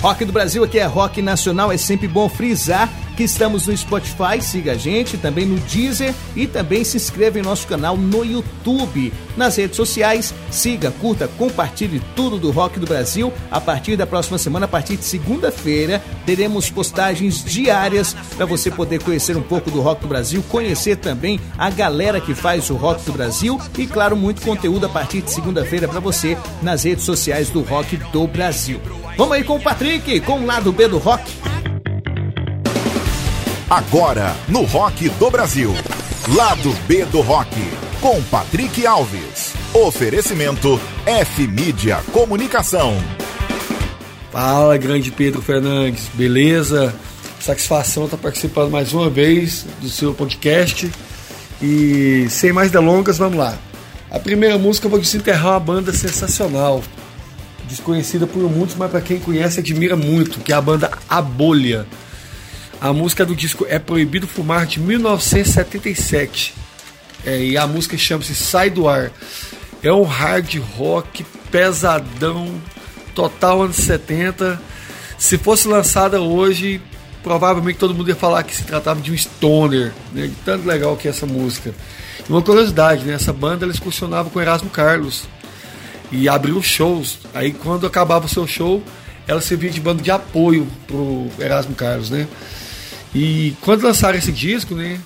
Rock 0.00 0.24
do 0.24 0.32
Brasil 0.32 0.62
aqui 0.62 0.78
é 0.78 0.84
Rock 0.84 1.22
Nacional, 1.22 1.72
é 1.72 1.76
sempre 1.76 2.06
bom 2.06 2.28
frisar 2.28 2.88
que 3.16 3.22
estamos 3.22 3.66
no 3.66 3.76
Spotify, 3.76 4.40
siga 4.40 4.72
a 4.72 4.76
gente, 4.76 5.16
também 5.16 5.46
no 5.46 5.58
Deezer 5.60 6.14
e 6.34 6.46
também 6.46 6.84
se 6.84 6.96
inscreva 6.96 7.38
em 7.38 7.42
nosso 7.42 7.66
canal 7.66 7.96
no 7.96 8.24
YouTube. 8.24 9.12
Nas 9.36 9.56
redes 9.56 9.76
sociais, 9.76 10.34
siga, 10.50 10.90
curta, 10.90 11.28
compartilhe 11.28 12.00
tudo 12.14 12.38
do 12.38 12.50
Rock 12.50 12.78
do 12.78 12.86
Brasil. 12.86 13.32
A 13.50 13.60
partir 13.60 13.96
da 13.96 14.06
próxima 14.06 14.38
semana, 14.38 14.66
a 14.66 14.68
partir 14.68 14.96
de 14.96 15.04
segunda-feira, 15.04 16.02
teremos 16.26 16.70
postagens 16.70 17.44
diárias 17.44 18.14
para 18.36 18.46
você 18.46 18.70
poder 18.70 19.02
conhecer 19.02 19.36
um 19.36 19.42
pouco 19.42 19.70
do 19.70 19.80
Rock 19.80 20.02
do 20.02 20.08
Brasil, 20.08 20.42
conhecer 20.48 20.96
também 20.96 21.40
a 21.56 21.70
galera 21.70 22.20
que 22.20 22.34
faz 22.34 22.70
o 22.70 22.74
Rock 22.74 23.04
do 23.04 23.12
Brasil 23.12 23.60
e, 23.78 23.86
claro, 23.86 24.16
muito 24.16 24.42
conteúdo 24.42 24.86
a 24.86 24.88
partir 24.88 25.22
de 25.22 25.30
segunda-feira 25.30 25.88
para 25.88 26.00
você 26.00 26.36
nas 26.62 26.84
redes 26.84 27.04
sociais 27.04 27.48
do 27.48 27.62
Rock 27.62 27.96
do 27.96 28.26
Brasil. 28.26 28.80
Vamos 29.16 29.34
aí 29.34 29.44
com 29.44 29.56
o 29.56 29.60
Patrick, 29.60 30.20
com 30.20 30.40
o 30.40 30.46
lado 30.46 30.72
B 30.72 30.88
do 30.88 30.98
rock. 30.98 31.24
Agora, 33.74 34.36
no 34.46 34.62
Rock 34.62 35.08
do 35.08 35.28
Brasil. 35.28 35.74
Lado 36.32 36.72
B 36.86 37.04
do 37.06 37.20
Rock. 37.20 37.50
Com 38.00 38.22
Patrick 38.22 38.86
Alves. 38.86 39.52
Oferecimento 39.74 40.80
F-Mídia 41.04 41.98
Comunicação. 42.12 42.94
Fala, 44.30 44.78
grande 44.78 45.10
Pedro 45.10 45.42
Fernandes, 45.42 46.08
beleza? 46.14 46.94
Satisfação 47.40 48.04
estar 48.04 48.16
participando 48.16 48.70
mais 48.70 48.92
uma 48.92 49.10
vez 49.10 49.66
do 49.80 49.88
seu 49.88 50.14
podcast. 50.14 50.88
E 51.60 52.28
sem 52.30 52.52
mais 52.52 52.70
delongas, 52.70 53.18
vamos 53.18 53.38
lá. 53.38 53.58
A 54.08 54.20
primeira 54.20 54.56
música 54.56 54.86
eu 54.86 54.90
vou 54.90 55.00
desenterrar 55.00 55.54
uma 55.54 55.58
banda 55.58 55.92
sensacional, 55.92 56.80
desconhecida 57.68 58.24
por 58.24 58.48
muitos, 58.48 58.76
mas 58.76 58.88
para 58.88 59.00
quem 59.00 59.18
conhece 59.18 59.58
admira 59.58 59.96
muito, 59.96 60.38
que 60.38 60.52
é 60.52 60.54
a 60.54 60.60
banda 60.60 60.92
A 61.08 61.20
Bolha. 61.20 61.84
A 62.80 62.92
música 62.92 63.24
do 63.24 63.34
disco 63.34 63.66
é 63.68 63.78
Proibido 63.78 64.26
Fumar 64.26 64.66
de 64.66 64.80
1977. 64.80 66.54
É, 67.24 67.42
e 67.42 67.56
a 67.56 67.66
música 67.66 67.96
chama-se 67.96 68.34
Sai 68.34 68.70
do 68.70 68.88
Ar. 68.88 69.10
É 69.82 69.92
um 69.92 70.02
hard 70.02 70.56
rock 70.76 71.24
pesadão, 71.50 72.60
total 73.14 73.62
anos 73.62 73.76
70. 73.76 74.60
Se 75.16 75.38
fosse 75.38 75.66
lançada 75.66 76.20
hoje, 76.20 76.80
provavelmente 77.22 77.78
todo 77.78 77.94
mundo 77.94 78.08
ia 78.08 78.16
falar 78.16 78.42
que 78.42 78.54
se 78.54 78.64
tratava 78.64 79.00
de 79.00 79.10
um 79.10 79.16
stoner, 79.16 79.92
né? 80.12 80.26
De 80.26 80.34
tanto 80.44 80.66
legal 80.66 80.96
que 80.96 81.08
é 81.08 81.10
essa 81.10 81.26
música. 81.26 81.74
Uma 82.28 82.42
curiosidade, 82.42 83.04
né? 83.04 83.14
Essa 83.14 83.32
banda 83.32 83.64
ela 83.64 83.72
excursionava 83.72 84.28
com 84.28 84.40
Erasmo 84.40 84.68
Carlos 84.68 85.24
e 86.12 86.28
abriu 86.28 86.62
shows. 86.62 87.18
Aí 87.32 87.52
quando 87.52 87.86
acabava 87.86 88.26
o 88.26 88.28
seu 88.28 88.46
show, 88.46 88.82
ela 89.26 89.40
servia 89.40 89.70
de 89.70 89.80
banda 89.80 90.02
de 90.02 90.10
apoio 90.10 90.66
pro 90.86 91.28
Erasmo 91.38 91.74
Carlos, 91.74 92.10
né? 92.10 92.28
E 93.14 93.54
quando 93.60 93.82
lançaram 93.82 94.18
esse 94.18 94.32
disco, 94.32 94.74
né? 94.74 95.00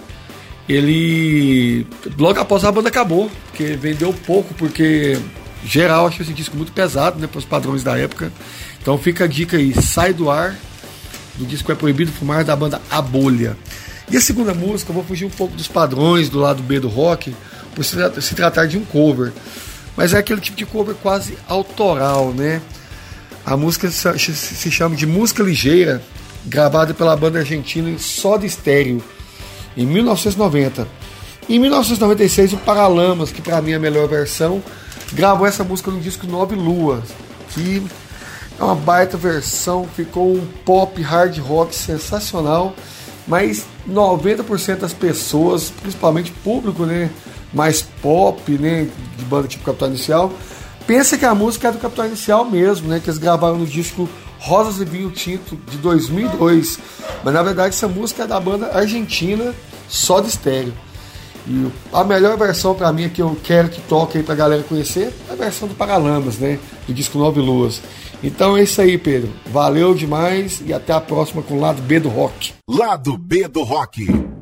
Ele 0.68 1.86
logo 2.18 2.38
após 2.40 2.64
a 2.64 2.72
banda 2.72 2.88
acabou, 2.88 3.30
porque 3.46 3.74
vendeu 3.76 4.12
pouco, 4.12 4.52
porque 4.54 5.18
geral 5.64 6.06
achou 6.06 6.22
esse 6.22 6.32
disco 6.32 6.56
muito 6.56 6.72
pesado, 6.72 7.18
né, 7.18 7.26
para 7.26 7.38
os 7.38 7.44
padrões 7.44 7.82
da 7.82 7.96
época. 7.98 8.32
Então 8.80 8.96
fica 8.98 9.24
a 9.24 9.26
dica 9.26 9.56
aí, 9.56 9.74
sai 9.80 10.12
do 10.12 10.30
ar. 10.30 10.56
Do 11.36 11.46
disco 11.46 11.70
é 11.70 11.74
proibido 11.74 12.10
fumar 12.10 12.44
da 12.44 12.56
banda 12.56 12.80
A 12.90 13.00
Bolha. 13.00 13.56
E 14.10 14.16
a 14.16 14.20
segunda 14.20 14.52
música, 14.54 14.90
eu 14.90 14.94
vou 14.94 15.04
fugir 15.04 15.24
um 15.24 15.30
pouco 15.30 15.54
dos 15.56 15.68
padrões 15.68 16.28
do 16.28 16.40
lado 16.40 16.62
B 16.62 16.80
do 16.80 16.88
rock, 16.88 17.34
por 17.74 17.84
se, 17.84 17.96
se 18.20 18.34
tratar 18.34 18.66
de 18.66 18.76
um 18.76 18.84
cover. 18.84 19.32
Mas 19.96 20.14
é 20.14 20.18
aquele 20.18 20.40
tipo 20.40 20.56
de 20.56 20.66
cover 20.66 20.94
quase 20.96 21.38
autoral, 21.46 22.32
né? 22.32 22.60
A 23.44 23.56
música 23.56 23.90
se 23.90 24.70
chama 24.70 24.96
de 24.96 25.06
Música 25.06 25.42
Ligeira, 25.42 26.02
gravada 26.48 26.94
pela 26.94 27.16
banda 27.16 27.40
argentina 27.40 27.96
Soda 27.98 28.46
Estéreo, 28.46 29.02
em 29.76 29.86
1990. 29.86 30.88
Em 31.48 31.58
1996, 31.58 32.54
o 32.54 32.56
Paralamas, 32.58 33.30
que 33.30 33.40
para 33.40 33.62
mim 33.62 33.72
é 33.72 33.76
a 33.76 33.78
melhor 33.78 34.08
versão, 34.08 34.62
gravou 35.12 35.46
essa 35.46 35.62
música 35.62 35.90
no 35.90 36.00
disco 36.00 36.26
Nove 36.26 36.54
Luas, 36.54 37.04
que 37.50 37.82
é 38.58 38.64
uma 38.64 38.74
baita 38.74 39.16
versão, 39.16 39.88
ficou 39.94 40.34
um 40.34 40.46
pop 40.64 41.00
hard 41.00 41.38
rock 41.38 41.74
sensacional, 41.74 42.74
mas 43.26 43.64
90% 43.88 44.76
das 44.78 44.92
pessoas, 44.92 45.70
principalmente 45.70 46.30
público, 46.30 46.84
né, 46.84 47.10
mais 47.52 47.82
pop, 48.02 48.50
né, 48.52 48.88
de 49.16 49.24
banda 49.24 49.48
tipo 49.48 49.64
Capital 49.64 49.88
Inicial, 49.88 50.32
pensa 50.86 51.16
que 51.16 51.24
a 51.24 51.34
música 51.34 51.68
é 51.68 51.72
do 51.72 51.78
Capital 51.78 52.06
Inicial 52.06 52.44
mesmo, 52.44 52.88
né, 52.88 53.00
que 53.00 53.08
eles 53.08 53.18
gravaram 53.18 53.58
no 53.58 53.66
disco 53.66 54.08
Rosas 54.38 54.80
e 54.80 54.84
Vinho 54.84 55.10
Tinto 55.10 55.56
de 55.70 55.78
2002, 55.78 56.78
mas 57.24 57.34
na 57.34 57.42
verdade 57.42 57.74
essa 57.74 57.88
música 57.88 58.24
é 58.24 58.26
da 58.26 58.38
banda 58.38 58.76
argentina 58.76 59.54
só 59.88 60.20
de 60.20 60.28
estéreo. 60.28 60.72
E 61.46 61.66
a 61.92 62.04
melhor 62.04 62.36
versão 62.36 62.74
para 62.74 62.92
mim 62.92 63.08
que 63.08 63.22
eu 63.22 63.36
quero 63.42 63.68
que 63.68 63.80
toque 63.82 64.18
aí 64.18 64.24
pra 64.24 64.34
galera 64.34 64.62
conhecer 64.62 65.12
é 65.28 65.32
a 65.32 65.36
versão 65.36 65.66
do 65.66 65.74
Paralamas, 65.74 66.38
né, 66.38 66.58
do 66.86 66.92
disco 66.92 67.18
Nove 67.18 67.40
Luas. 67.40 67.80
Então 68.22 68.56
é 68.56 68.62
isso 68.62 68.80
aí, 68.80 68.98
Pedro. 68.98 69.30
Valeu 69.46 69.94
demais 69.94 70.60
e 70.64 70.72
até 70.72 70.92
a 70.92 71.00
próxima 71.00 71.42
com 71.42 71.54
o 71.54 71.60
lado 71.60 71.80
B 71.82 72.00
do 72.00 72.08
rock. 72.08 72.52
Lado 72.68 73.16
B 73.16 73.48
do 73.48 73.62
rock. 73.62 74.37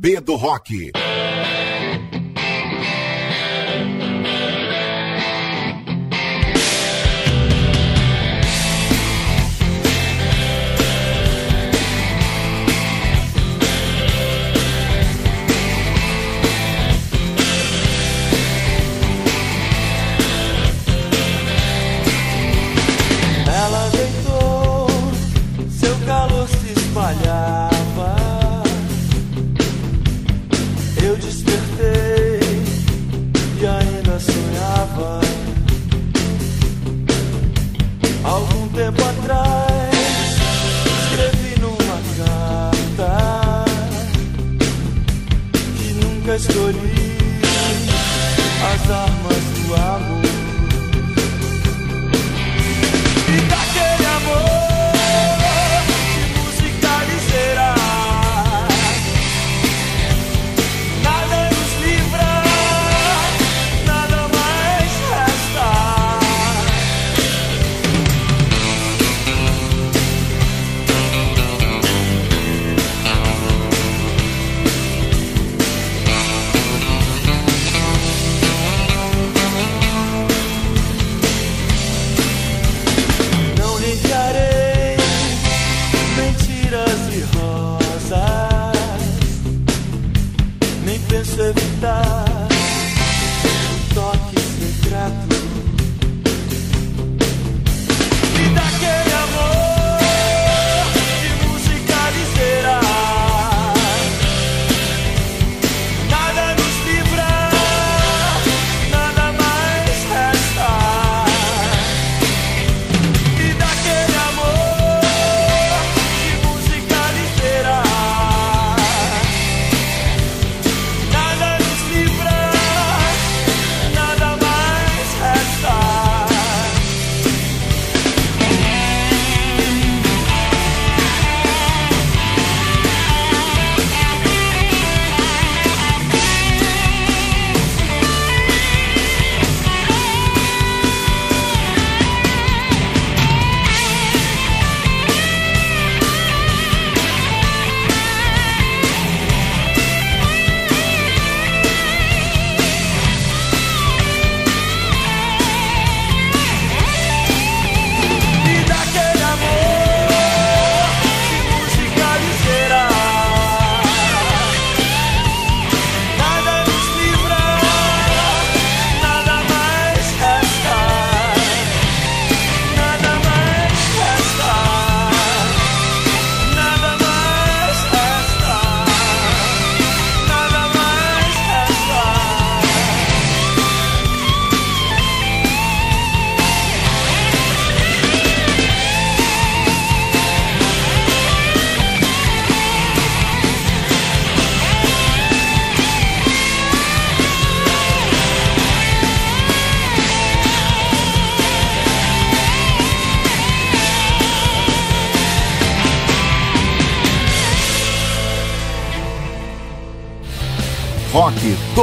B 0.00 0.14
do 0.20 0.36
rock. 0.36 0.68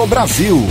Brasil. 0.08 0.66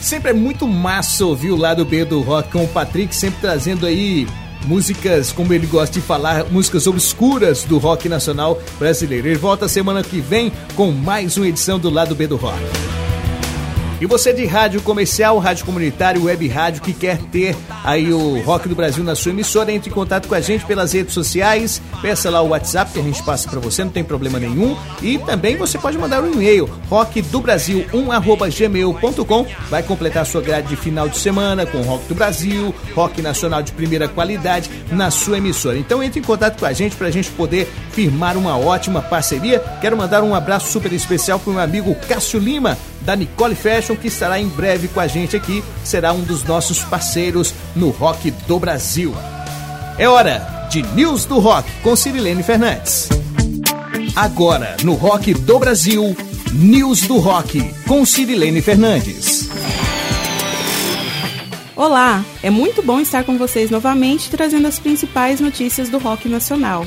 Sempre 0.00 0.30
é 0.30 0.34
muito 0.34 0.66
massa 0.66 1.24
ouvir 1.24 1.50
o 1.50 1.56
lado 1.56 1.84
B 1.84 2.04
do 2.04 2.20
rock 2.20 2.50
com 2.50 2.64
o 2.64 2.68
Patrick, 2.68 3.14
sempre 3.14 3.40
trazendo 3.40 3.86
aí 3.86 4.26
músicas, 4.66 5.32
como 5.32 5.52
ele 5.52 5.66
gosta 5.66 5.98
de 5.98 6.04
falar, 6.04 6.44
músicas 6.50 6.86
obscuras 6.86 7.64
do 7.64 7.78
rock 7.78 8.08
nacional 8.08 8.60
brasileiro. 8.78 9.28
Ele 9.28 9.38
volta 9.38 9.68
semana 9.68 10.02
que 10.02 10.20
vem 10.20 10.52
com 10.74 10.90
mais 10.90 11.36
uma 11.36 11.48
edição 11.48 11.78
do 11.78 11.90
lado 11.90 12.14
B 12.14 12.26
do 12.26 12.36
rock. 12.36 13.03
E 14.00 14.06
você 14.06 14.32
de 14.32 14.44
rádio 14.44 14.82
comercial, 14.82 15.38
rádio 15.38 15.64
comunitário, 15.64 16.24
web 16.24 16.48
rádio 16.48 16.82
que 16.82 16.92
quer 16.92 17.16
ter 17.16 17.54
aí 17.84 18.12
o 18.12 18.40
Rock 18.40 18.68
do 18.68 18.74
Brasil 18.74 19.04
na 19.04 19.14
sua 19.14 19.30
emissora, 19.30 19.70
entre 19.70 19.88
em 19.88 19.92
contato 19.92 20.26
com 20.26 20.34
a 20.34 20.40
gente 20.40 20.64
pelas 20.64 20.92
redes 20.92 21.14
sociais, 21.14 21.80
peça 22.02 22.28
lá 22.28 22.42
o 22.42 22.48
WhatsApp 22.48 22.90
que 22.92 22.98
a 22.98 23.02
gente 23.02 23.22
passa 23.22 23.48
para 23.48 23.60
você, 23.60 23.84
não 23.84 23.92
tem 23.92 24.02
problema 24.02 24.40
nenhum. 24.40 24.76
E 25.00 25.16
também 25.18 25.56
você 25.56 25.78
pode 25.78 25.96
mandar 25.96 26.24
um 26.24 26.32
e-mail, 26.32 26.68
rockdobrasil1@gmail.com, 26.90 29.46
vai 29.70 29.84
completar 29.84 30.22
a 30.22 30.26
sua 30.26 30.42
grade 30.42 30.66
de 30.68 30.76
final 30.76 31.08
de 31.08 31.16
semana 31.16 31.64
com 31.64 31.80
Rock 31.82 32.08
do 32.08 32.16
Brasil, 32.16 32.74
rock 32.96 33.22
nacional 33.22 33.62
de 33.62 33.70
primeira 33.72 34.08
qualidade 34.08 34.68
na 34.90 35.12
sua 35.12 35.38
emissora. 35.38 35.78
Então 35.78 36.02
entre 36.02 36.18
em 36.18 36.24
contato 36.24 36.58
com 36.58 36.66
a 36.66 36.72
gente 36.72 36.96
para 36.96 37.06
a 37.06 37.12
gente 37.12 37.30
poder 37.30 37.72
firmar 37.92 38.36
uma 38.36 38.58
ótima 38.58 39.00
parceria. 39.00 39.60
Quero 39.80 39.96
mandar 39.96 40.24
um 40.24 40.34
abraço 40.34 40.72
super 40.72 40.92
especial 40.92 41.38
para 41.38 41.50
o 41.50 41.52
meu 41.54 41.62
amigo 41.62 41.94
Cássio 42.08 42.40
Lima 42.40 42.76
da 43.04 43.14
Nicole 43.14 43.54
Fashion, 43.54 43.96
que 43.96 44.08
estará 44.08 44.40
em 44.40 44.48
breve 44.48 44.88
com 44.88 45.00
a 45.00 45.06
gente 45.06 45.36
aqui, 45.36 45.62
será 45.84 46.12
um 46.12 46.22
dos 46.22 46.42
nossos 46.42 46.82
parceiros 46.84 47.54
no 47.76 47.90
Rock 47.90 48.30
do 48.46 48.58
Brasil. 48.58 49.14
É 49.98 50.08
hora 50.08 50.66
de 50.70 50.82
News 50.82 51.24
do 51.24 51.38
Rock 51.38 51.70
com 51.82 51.94
Cirilene 51.94 52.42
Fernandes. 52.42 53.08
Agora, 54.16 54.76
no 54.82 54.94
Rock 54.94 55.34
do 55.34 55.58
Brasil, 55.58 56.16
News 56.52 57.02
do 57.02 57.18
Rock 57.18 57.62
com 57.86 58.04
Cirilene 58.04 58.60
Fernandes. 58.60 59.48
Olá, 61.76 62.24
é 62.42 62.50
muito 62.50 62.82
bom 62.82 63.00
estar 63.00 63.24
com 63.24 63.36
vocês 63.36 63.70
novamente 63.70 64.30
trazendo 64.30 64.68
as 64.68 64.78
principais 64.78 65.40
notícias 65.40 65.88
do 65.88 65.98
rock 65.98 66.28
nacional. 66.28 66.86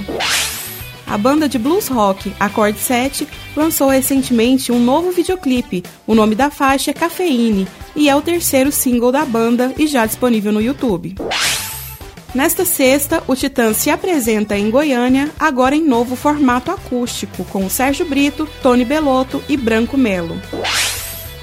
A 1.07 1.17
banda 1.17 1.47
de 1.47 1.57
blues 1.57 1.87
rock 1.87 2.33
Acorde 2.37 2.79
7 2.79 3.25
lançou 3.55 3.89
recentemente 3.89 4.71
um 4.71 4.79
novo 4.79 5.11
videoclipe. 5.11 5.83
O 6.05 6.13
nome 6.13 6.35
da 6.35 6.51
faixa 6.51 6.91
é 6.91 6.93
Cafeíne 6.93 7.65
e 7.95 8.09
é 8.09 8.15
o 8.15 8.21
terceiro 8.21 8.71
single 8.71 9.11
da 9.11 9.23
banda 9.23 9.73
e 9.77 9.87
já 9.87 10.05
disponível 10.05 10.51
no 10.51 10.61
YouTube. 10.61 11.15
Nesta 12.35 12.65
sexta, 12.65 13.23
o 13.25 13.35
Titã 13.35 13.73
se 13.73 13.89
apresenta 13.89 14.57
em 14.57 14.69
Goiânia, 14.69 15.31
agora 15.39 15.75
em 15.75 15.83
novo 15.83 16.15
formato 16.15 16.69
acústico, 16.69 17.45
com 17.45 17.69
Sérgio 17.69 18.05
Brito, 18.05 18.47
Tony 18.61 18.83
Belotto 18.83 19.41
e 19.47 19.55
Branco 19.55 19.97
Melo. 19.97 20.39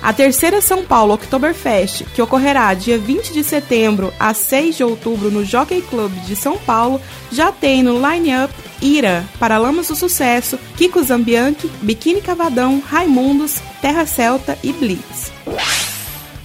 A 0.04 0.12
terceira 0.12 0.60
São 0.60 0.84
Paulo 0.84 1.14
Oktoberfest, 1.14 2.04
que 2.14 2.20
ocorrerá 2.20 2.74
dia 2.74 2.98
20 2.98 3.32
de 3.32 3.42
setembro 3.42 4.12
a 4.20 4.34
6 4.34 4.76
de 4.76 4.84
outubro 4.84 5.30
no 5.30 5.46
Jockey 5.46 5.80
Club 5.80 6.12
de 6.26 6.36
São 6.36 6.58
Paulo, 6.58 7.00
já 7.32 7.50
tem 7.50 7.82
no 7.82 7.98
line-up 8.06 8.52
Ira, 8.82 9.24
Paralamas 9.40 9.88
do 9.88 9.96
Sucesso, 9.96 10.58
Kiko 10.76 11.02
Zambianchi, 11.02 11.70
Biquíni 11.80 12.20
Cavadão, 12.20 12.82
Raimundos, 12.86 13.62
Terra 13.80 14.04
Celta 14.04 14.58
e 14.62 14.74
Blitz. 14.74 15.32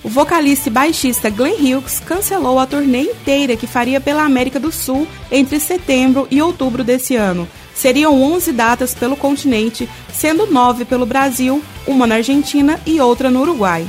O 0.02 0.08
vocalista 0.08 0.70
e 0.70 0.72
baixista 0.72 1.30
Glenn 1.30 1.56
Hughes 1.56 2.00
cancelou 2.00 2.60
a 2.60 2.66
turnê 2.66 3.02
inteira 3.02 3.58
que 3.58 3.68
faria 3.68 4.00
pela 4.00 4.24
América 4.24 4.58
do 4.58 4.72
Sul 4.72 5.06
entre 5.30 5.60
setembro 5.60 6.30
e 6.32 6.42
outubro 6.42 6.82
desse 6.82 7.18
ano. 7.18 7.46
Seriam 7.76 8.22
11 8.22 8.54
datas 8.54 8.94
pelo 8.94 9.18
continente, 9.18 9.90
sendo 10.14 10.46
9 10.46 10.86
pelo 10.86 11.06
Brasil, 11.06 11.62
uma 11.90 12.06
na 12.06 12.16
Argentina 12.16 12.80
e 12.86 13.02
outra 13.02 13.30
no 13.30 13.42
Uruguai. 13.42 13.88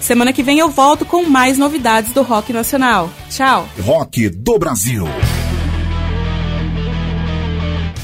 Semana 0.00 0.32
que 0.32 0.42
vem 0.42 0.58
eu 0.58 0.68
volto 0.68 1.04
com 1.04 1.24
mais 1.24 1.56
novidades 1.58 2.12
do 2.12 2.22
rock 2.22 2.52
nacional. 2.52 3.10
Tchau. 3.30 3.68
Rock 3.80 4.28
do 4.30 4.58
Brasil. 4.58 5.04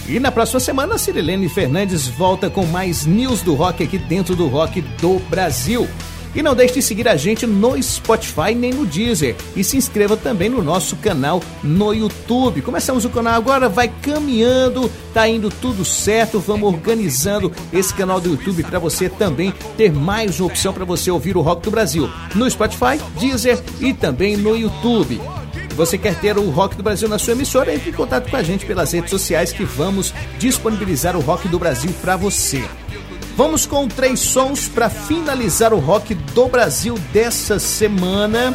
E 0.09 0.19
na 0.19 0.33
próxima 0.33 0.59
semana, 0.59 0.99
Cirilene 0.99 1.49
Fernandes 1.49 2.09
volta 2.09 2.51
com 2.51 2.67
mais 2.67 3.07
news 3.07 3.43
do 3.43 3.55
rock 3.55 3.85
aqui 3.85 3.97
dentro 3.97 4.35
do 4.35 4.49
Rock 4.49 4.81
do 4.81 5.21
Brasil. 5.31 5.89
E 6.35 6.43
não 6.43 6.55
deixe 6.55 6.75
de 6.75 6.83
seguir 6.83 7.09
a 7.09 7.17
gente 7.17 7.47
no 7.47 7.81
Spotify 7.83 8.55
nem 8.55 8.73
no 8.73 8.87
Deezer. 8.87 9.37
E 9.57 9.65
se 9.65 9.77
inscreva 9.77 10.17
também 10.17 10.49
no 10.49 10.63
nosso 10.63 10.97
canal 10.97 11.43
no 11.63 11.93
YouTube. 11.93 12.63
Começamos 12.63 13.05
o 13.05 13.11
canal 13.11 13.35
agora, 13.35 13.69
vai 13.69 13.89
caminhando, 13.89 14.91
tá 15.13 15.29
indo 15.29 15.51
tudo 15.51 15.85
certo. 15.85 16.39
Vamos 16.39 16.73
organizando 16.73 17.53
esse 17.73 17.93
canal 17.93 18.21
do 18.21 18.31
YouTube 18.31 18.63
para 18.65 18.79
você 18.79 19.09
também 19.09 19.53
ter 19.77 19.93
mais 19.93 20.39
uma 20.39 20.49
opção 20.49 20.73
para 20.73 20.85
você 20.85 21.11
ouvir 21.11 21.37
o 21.37 21.41
Rock 21.41 21.63
do 21.63 21.71
Brasil 21.71 22.09
no 22.35 22.49
Spotify, 22.49 23.01
Deezer 23.19 23.61
e 23.81 23.93
também 23.93 24.37
no 24.37 24.57
YouTube 24.57 25.21
você 25.81 25.97
quer 25.97 26.15
ter 26.21 26.37
o 26.37 26.51
Rock 26.51 26.77
do 26.77 26.83
Brasil 26.83 27.09
na 27.09 27.19
sua 27.19 27.33
emissora, 27.33 27.75
entre 27.75 27.89
em 27.89 27.93
contato 27.93 28.29
com 28.31 28.37
a 28.37 28.43
gente 28.43 28.67
pelas 28.67 28.93
redes 28.93 29.09
sociais 29.09 29.51
que 29.51 29.65
vamos 29.65 30.13
disponibilizar 30.39 31.17
o 31.17 31.21
Rock 31.21 31.49
do 31.49 31.59
Brasil 31.59 31.91
para 32.03 32.17
você. 32.17 32.63
Vamos 33.41 33.65
com 33.65 33.89
três 33.89 34.21
sons 34.21 34.69
para 34.69 34.91
finalizar 34.91 35.73
o 35.73 35.79
Rock 35.79 36.15
do 36.15 36.47
Brasil 36.47 36.95
dessa 37.11 37.59
semana. 37.59 38.53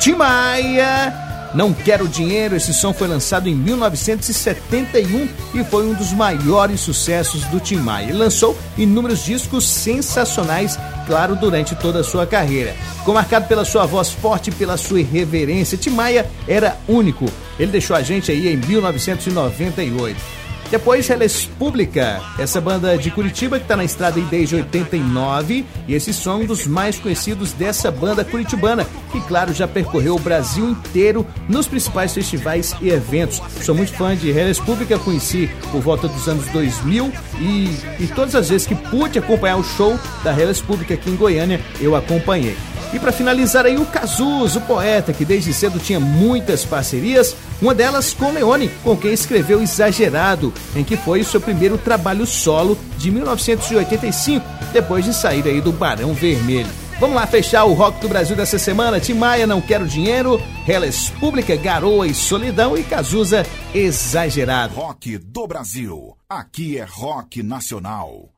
Tim 0.00 0.14
Maia 0.14 1.50
não 1.54 1.70
Quero 1.74 2.08
Dinheiro, 2.08 2.56
esse 2.56 2.72
som 2.72 2.94
foi 2.94 3.08
lançado 3.08 3.46
em 3.46 3.54
1971 3.54 5.28
e 5.54 5.62
foi 5.64 5.86
um 5.86 5.92
dos 5.92 6.14
maiores 6.14 6.80
sucessos 6.80 7.44
do 7.44 7.60
Tim 7.60 7.76
Maia. 7.76 8.08
Ele 8.08 8.16
lançou 8.16 8.56
inúmeros 8.78 9.22
discos 9.22 9.68
sensacionais, 9.68 10.78
claro, 11.06 11.36
durante 11.36 11.74
toda 11.74 12.00
a 12.00 12.04
sua 12.04 12.26
carreira. 12.26 12.74
Ficou 13.00 13.12
marcado 13.12 13.46
pela 13.46 13.66
sua 13.66 13.84
voz 13.84 14.12
forte 14.12 14.48
e 14.48 14.54
pela 14.54 14.78
sua 14.78 15.00
irreverência. 15.00 15.76
Tim 15.76 15.90
Maia 15.90 16.26
era 16.48 16.78
único. 16.88 17.26
Ele 17.58 17.70
deixou 17.70 17.94
a 17.94 18.00
gente 18.00 18.32
aí 18.32 18.48
em 18.48 18.56
1998. 18.56 20.41
Depois, 20.72 21.06
Reles 21.06 21.44
Pública, 21.58 22.22
essa 22.38 22.58
banda 22.58 22.96
de 22.96 23.10
Curitiba 23.10 23.58
que 23.58 23.64
está 23.66 23.76
na 23.76 23.84
estrada 23.84 24.18
desde 24.22 24.54
89. 24.54 25.66
E 25.86 25.94
esse 25.94 26.14
som 26.14 26.36
um 26.36 26.46
dos 26.46 26.66
mais 26.66 26.98
conhecidos 26.98 27.52
dessa 27.52 27.90
banda 27.90 28.24
curitibana, 28.24 28.86
que, 29.10 29.20
claro, 29.20 29.52
já 29.52 29.68
percorreu 29.68 30.16
o 30.16 30.18
Brasil 30.18 30.70
inteiro 30.70 31.26
nos 31.46 31.66
principais 31.66 32.14
festivais 32.14 32.74
e 32.80 32.88
eventos. 32.88 33.42
Sou 33.62 33.74
muito 33.74 33.92
fã 33.92 34.16
de 34.16 34.32
Reles 34.32 34.58
Pública, 34.58 34.98
conheci 34.98 35.50
por 35.70 35.82
volta 35.82 36.08
dos 36.08 36.26
anos 36.26 36.46
2000 36.48 37.12
e, 37.38 37.64
e 38.00 38.06
todas 38.14 38.34
as 38.34 38.48
vezes 38.48 38.66
que 38.66 38.74
pude 38.74 39.18
acompanhar 39.18 39.58
o 39.58 39.62
show 39.62 40.00
da 40.24 40.32
Reles 40.32 40.62
Pública 40.62 40.94
aqui 40.94 41.10
em 41.10 41.16
Goiânia, 41.16 41.60
eu 41.82 41.94
acompanhei. 41.94 42.56
E 42.92 42.98
para 42.98 43.10
finalizar 43.10 43.64
aí 43.64 43.78
o 43.78 43.86
Cazuz, 43.86 44.54
o 44.54 44.60
poeta 44.60 45.14
que 45.14 45.24
desde 45.24 45.52
cedo 45.54 45.78
tinha 45.78 45.98
muitas 45.98 46.62
parcerias, 46.62 47.34
uma 47.60 47.74
delas 47.74 48.12
com 48.12 48.32
Leone, 48.32 48.70
com 48.84 48.94
quem 48.94 49.12
escreveu 49.12 49.62
Exagerado, 49.62 50.52
em 50.74 50.84
que 50.84 50.96
foi 50.96 51.20
o 51.20 51.24
seu 51.24 51.40
primeiro 51.40 51.78
trabalho 51.78 52.26
solo 52.26 52.78
de 52.96 53.10
1985, 53.10 54.44
depois 54.72 55.04
de 55.04 55.14
sair 55.14 55.46
aí 55.46 55.60
do 55.60 55.72
Barão 55.72 56.14
Vermelho. 56.14 56.70
Vamos 57.02 57.16
lá 57.16 57.26
fechar 57.26 57.64
o 57.64 57.72
Rock 57.72 58.00
do 58.00 58.08
Brasil 58.08 58.36
dessa 58.36 58.60
semana. 58.60 59.00
Tim 59.00 59.14
Maia, 59.14 59.44
Não 59.44 59.60
Quero 59.60 59.88
Dinheiro, 59.88 60.40
Reles 60.64 61.10
Pública, 61.10 61.56
Garoa 61.56 62.06
e 62.06 62.14
Solidão 62.14 62.78
e 62.78 62.84
Cazuza, 62.84 63.44
Exagerado. 63.74 64.74
Rock 64.74 65.18
do 65.18 65.46
Brasil. 65.48 66.16
Aqui 66.28 66.78
é 66.78 66.84
rock 66.84 67.42
nacional. 67.42 68.28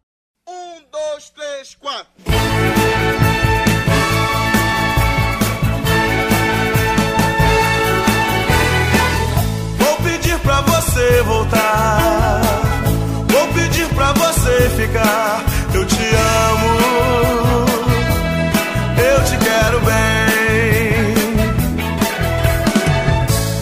Um, 0.49 0.81
dois, 0.91 1.29
três, 1.29 1.75
quatro. 1.75 3.24
Voltar. 11.23 12.41
Vou 13.29 13.47
pedir 13.49 13.87
pra 13.95 14.13
você 14.13 14.71
ficar. 14.77 15.45
Eu 15.75 15.85
te 15.87 15.97
amo, 15.97 16.71
eu 18.99 19.25
te 19.25 19.37
quero 19.45 19.81
bem. 19.81 21.15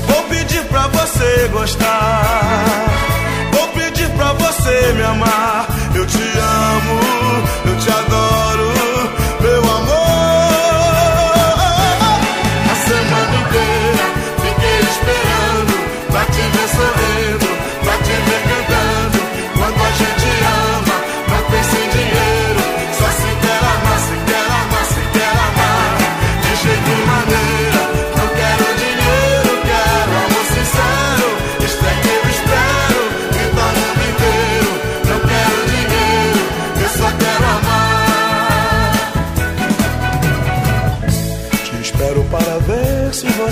Vou 0.06 0.22
pedir 0.24 0.64
pra 0.64 0.86
você 0.88 1.48
gostar. 1.52 2.41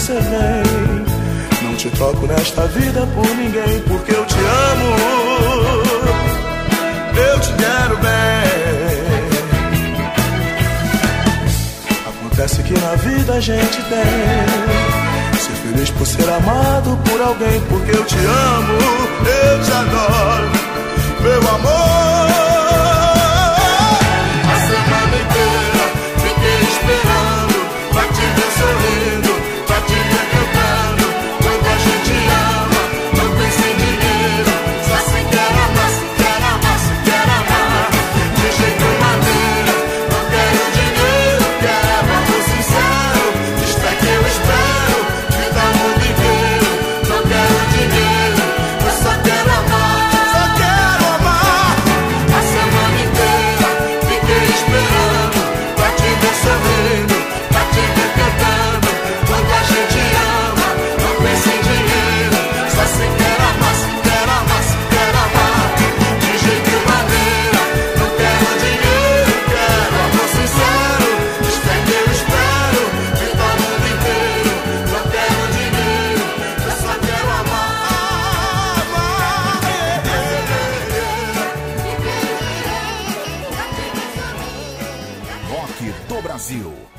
Você 0.01 0.15
vem. 0.15 1.63
Não 1.63 1.77
te 1.77 1.91
troco 1.91 2.27
nesta 2.27 2.67
vida 2.69 3.07
por 3.15 3.27
ninguém, 3.37 3.81
porque 3.87 4.13
eu 4.13 4.25
te 4.25 4.39
amo. 4.39 4.97
Eu 7.17 7.41
te 7.41 7.53
quero 7.53 7.99
bem. 7.99 8.11
Acontece 12.09 12.63
que 12.63 12.73
na 12.81 12.95
vida 12.97 13.35
a 13.35 13.41
gente 13.41 13.83
tem. 13.83 15.39
Ser 15.39 15.53
feliz 15.69 15.91
por 15.91 16.07
ser 16.07 16.31
amado 16.31 16.99
por 17.05 17.21
alguém, 17.21 17.61
porque 17.69 17.91
eu 17.91 18.05
te 18.05 18.17
amo, 18.17 18.79
eu 19.27 19.63
te 19.63 19.73
adoro, 19.73 20.51
meu 21.23 21.49
amor. 21.57 22.10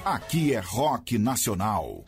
Aqui 0.04 0.56
é 0.56 0.60
rock 0.60 1.20
nacional. 1.20 2.04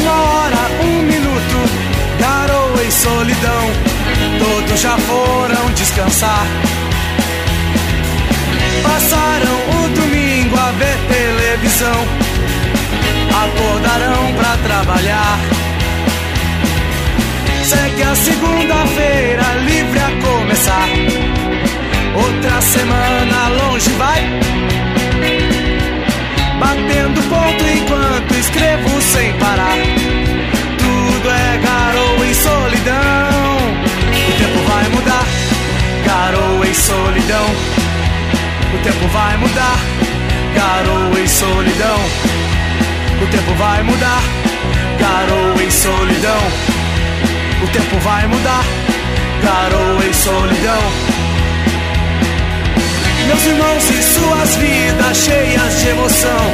Uma 0.00 0.12
hora, 0.12 0.56
um 0.82 1.02
minuto, 1.02 1.30
garoa 2.18 2.82
e 2.82 2.90
solidão. 2.90 3.64
Todos 4.40 4.80
já 4.80 4.98
foram 4.98 5.72
descansar. 5.74 6.46
Passaram 8.82 9.84
o 9.84 9.88
domingo 9.94 10.56
a 10.58 10.72
ver 10.72 10.98
televisão 11.06 12.23
acordarão 13.42 14.32
pra 14.34 14.56
trabalhar. 14.58 15.38
Segue 17.64 18.02
a 18.02 18.14
segunda-feira 18.14 19.42
livre 19.66 19.98
a 19.98 20.10
começar. 20.26 20.88
Outra 22.14 22.60
semana 22.60 23.48
longe 23.60 23.90
vai. 23.92 24.20
Batendo 26.58 27.20
ponto 27.22 27.64
enquanto 27.76 28.34
escrevo 28.34 29.00
sem 29.00 29.32
parar. 29.34 29.78
Tudo 30.78 31.30
é 31.30 31.58
garoa 31.58 32.26
e 32.26 32.34
solidão. 32.34 33.56
O 34.28 34.32
tempo 34.38 34.58
vai 34.68 34.88
mudar. 34.90 35.26
Garoa 36.06 36.66
e 36.66 36.74
solidão. 36.74 37.46
O 38.74 38.78
tempo 38.84 39.08
vai 39.08 39.36
mudar. 39.38 39.78
Garoa 40.54 41.20
e 41.20 41.28
solidão. 41.28 42.33
O 43.24 43.26
tempo 43.26 43.54
vai 43.54 43.82
mudar. 43.82 44.22
Garoa 45.00 45.62
e 45.62 45.70
solidão. 45.70 46.42
O 47.62 47.66
tempo 47.68 47.98
vai 48.00 48.26
mudar. 48.26 48.64
Garoa 49.42 50.04
e 50.04 50.12
solidão. 50.12 50.82
Meus 53.26 53.46
irmãos 53.46 53.90
e 53.90 54.02
suas 54.02 54.56
vidas 54.56 55.16
cheias 55.16 55.80
de 55.80 55.88
emoção. 55.88 56.44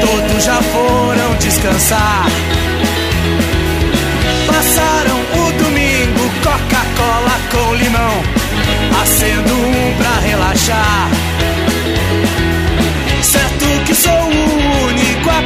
Todos 0.00 0.44
já 0.44 0.62
foram 0.62 1.34
descansar. 1.40 2.26
Passaram 4.46 5.20
o 5.34 5.52
domingo, 5.64 6.30
Coca-Cola 6.44 7.40
com 7.50 7.74
limão. 7.74 8.22
Acendo 9.02 9.52
um 9.52 9.94
pra 9.98 10.20
relaxar. 10.20 11.29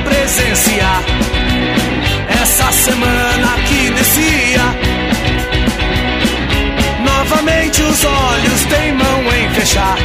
Presenciar 0.02 1.02
essa 2.42 2.72
semana 2.72 3.58
que 3.66 3.74
inicia. 3.86 4.64
Novamente 7.04 7.82
os 7.82 8.04
olhos 8.04 8.64
teimam 8.64 9.20
em 9.34 9.50
fechar. 9.50 9.96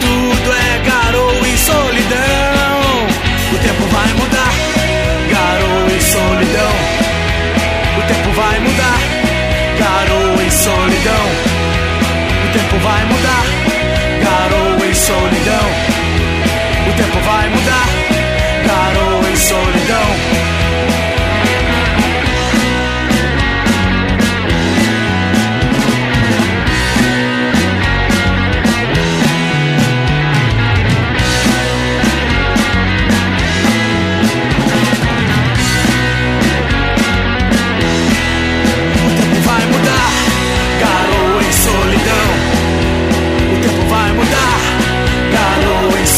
Tudo 0.00 0.52
é 0.52 0.78
garoa 0.88 1.48
e 1.48 1.58
solidão. 1.58 3.06
O 3.52 3.58
tempo 3.58 3.86
vai 3.86 4.12
mudar, 4.14 4.52
garoa 5.30 5.92
e 5.96 6.02
solidão. 6.02 6.74
O 7.98 8.02
tempo 8.08 8.30
vai 8.32 8.60
mudar, 8.60 9.00
garoa 9.78 10.42
e 10.42 10.50
solidão. 10.50 11.26
O 12.44 12.52
tempo 12.52 12.78
vai 12.78 13.04
mudar, 13.06 13.44
garoa 14.24 14.86
e 14.86 14.94
solidão. 14.94 15.68
O 16.88 16.92
tempo 16.94 17.18
vai 17.20 17.48
mudar, 17.48 17.86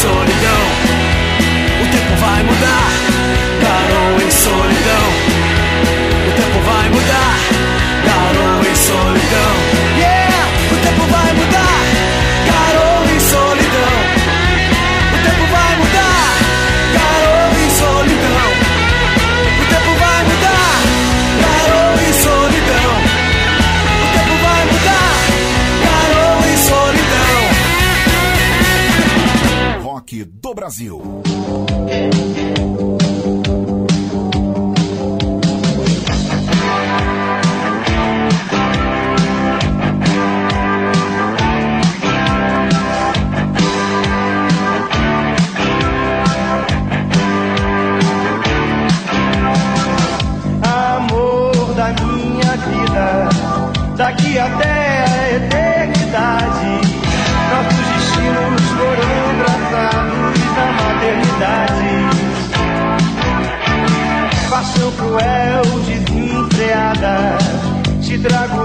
solidão. 0.05 0.63
O 1.81 1.87
tempo 1.91 2.15
vai 2.17 2.43
mudar, 2.43 2.91
garoa 3.59 4.23
e 4.23 4.31
solidão. 4.31 5.04
trago. 68.27 68.64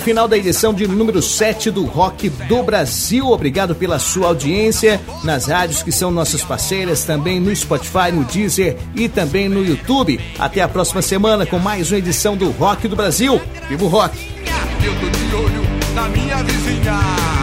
Final 0.00 0.26
da 0.26 0.36
edição 0.36 0.72
de 0.72 0.86
número 0.88 1.20
7 1.20 1.70
do 1.70 1.84
Rock 1.84 2.28
do 2.28 2.62
Brasil. 2.62 3.26
Obrigado 3.28 3.74
pela 3.74 3.98
sua 3.98 4.28
audiência 4.28 5.00
nas 5.22 5.46
rádios 5.46 5.82
que 5.82 5.92
são 5.92 6.10
nossas 6.10 6.42
parceiras, 6.42 7.04
também 7.04 7.38
no 7.38 7.54
Spotify, 7.54 8.10
no 8.12 8.24
Deezer 8.24 8.76
e 8.94 9.08
também 9.08 9.48
no 9.48 9.64
YouTube. 9.64 10.18
Até 10.38 10.62
a 10.62 10.68
próxima 10.68 11.02
semana 11.02 11.44
com 11.44 11.58
mais 11.58 11.90
uma 11.90 11.98
edição 11.98 12.36
do 12.36 12.50
Rock 12.50 12.88
do 12.88 12.96
Brasil. 12.96 13.40
Viva 13.68 13.84
o 13.84 13.88
Rock! 13.88 14.16
Eu 14.82 14.94
tô 14.94 15.08
de 15.10 15.34
olho 15.34 15.62
na 15.94 16.08
minha 16.08 16.42
vizinha. 16.42 17.39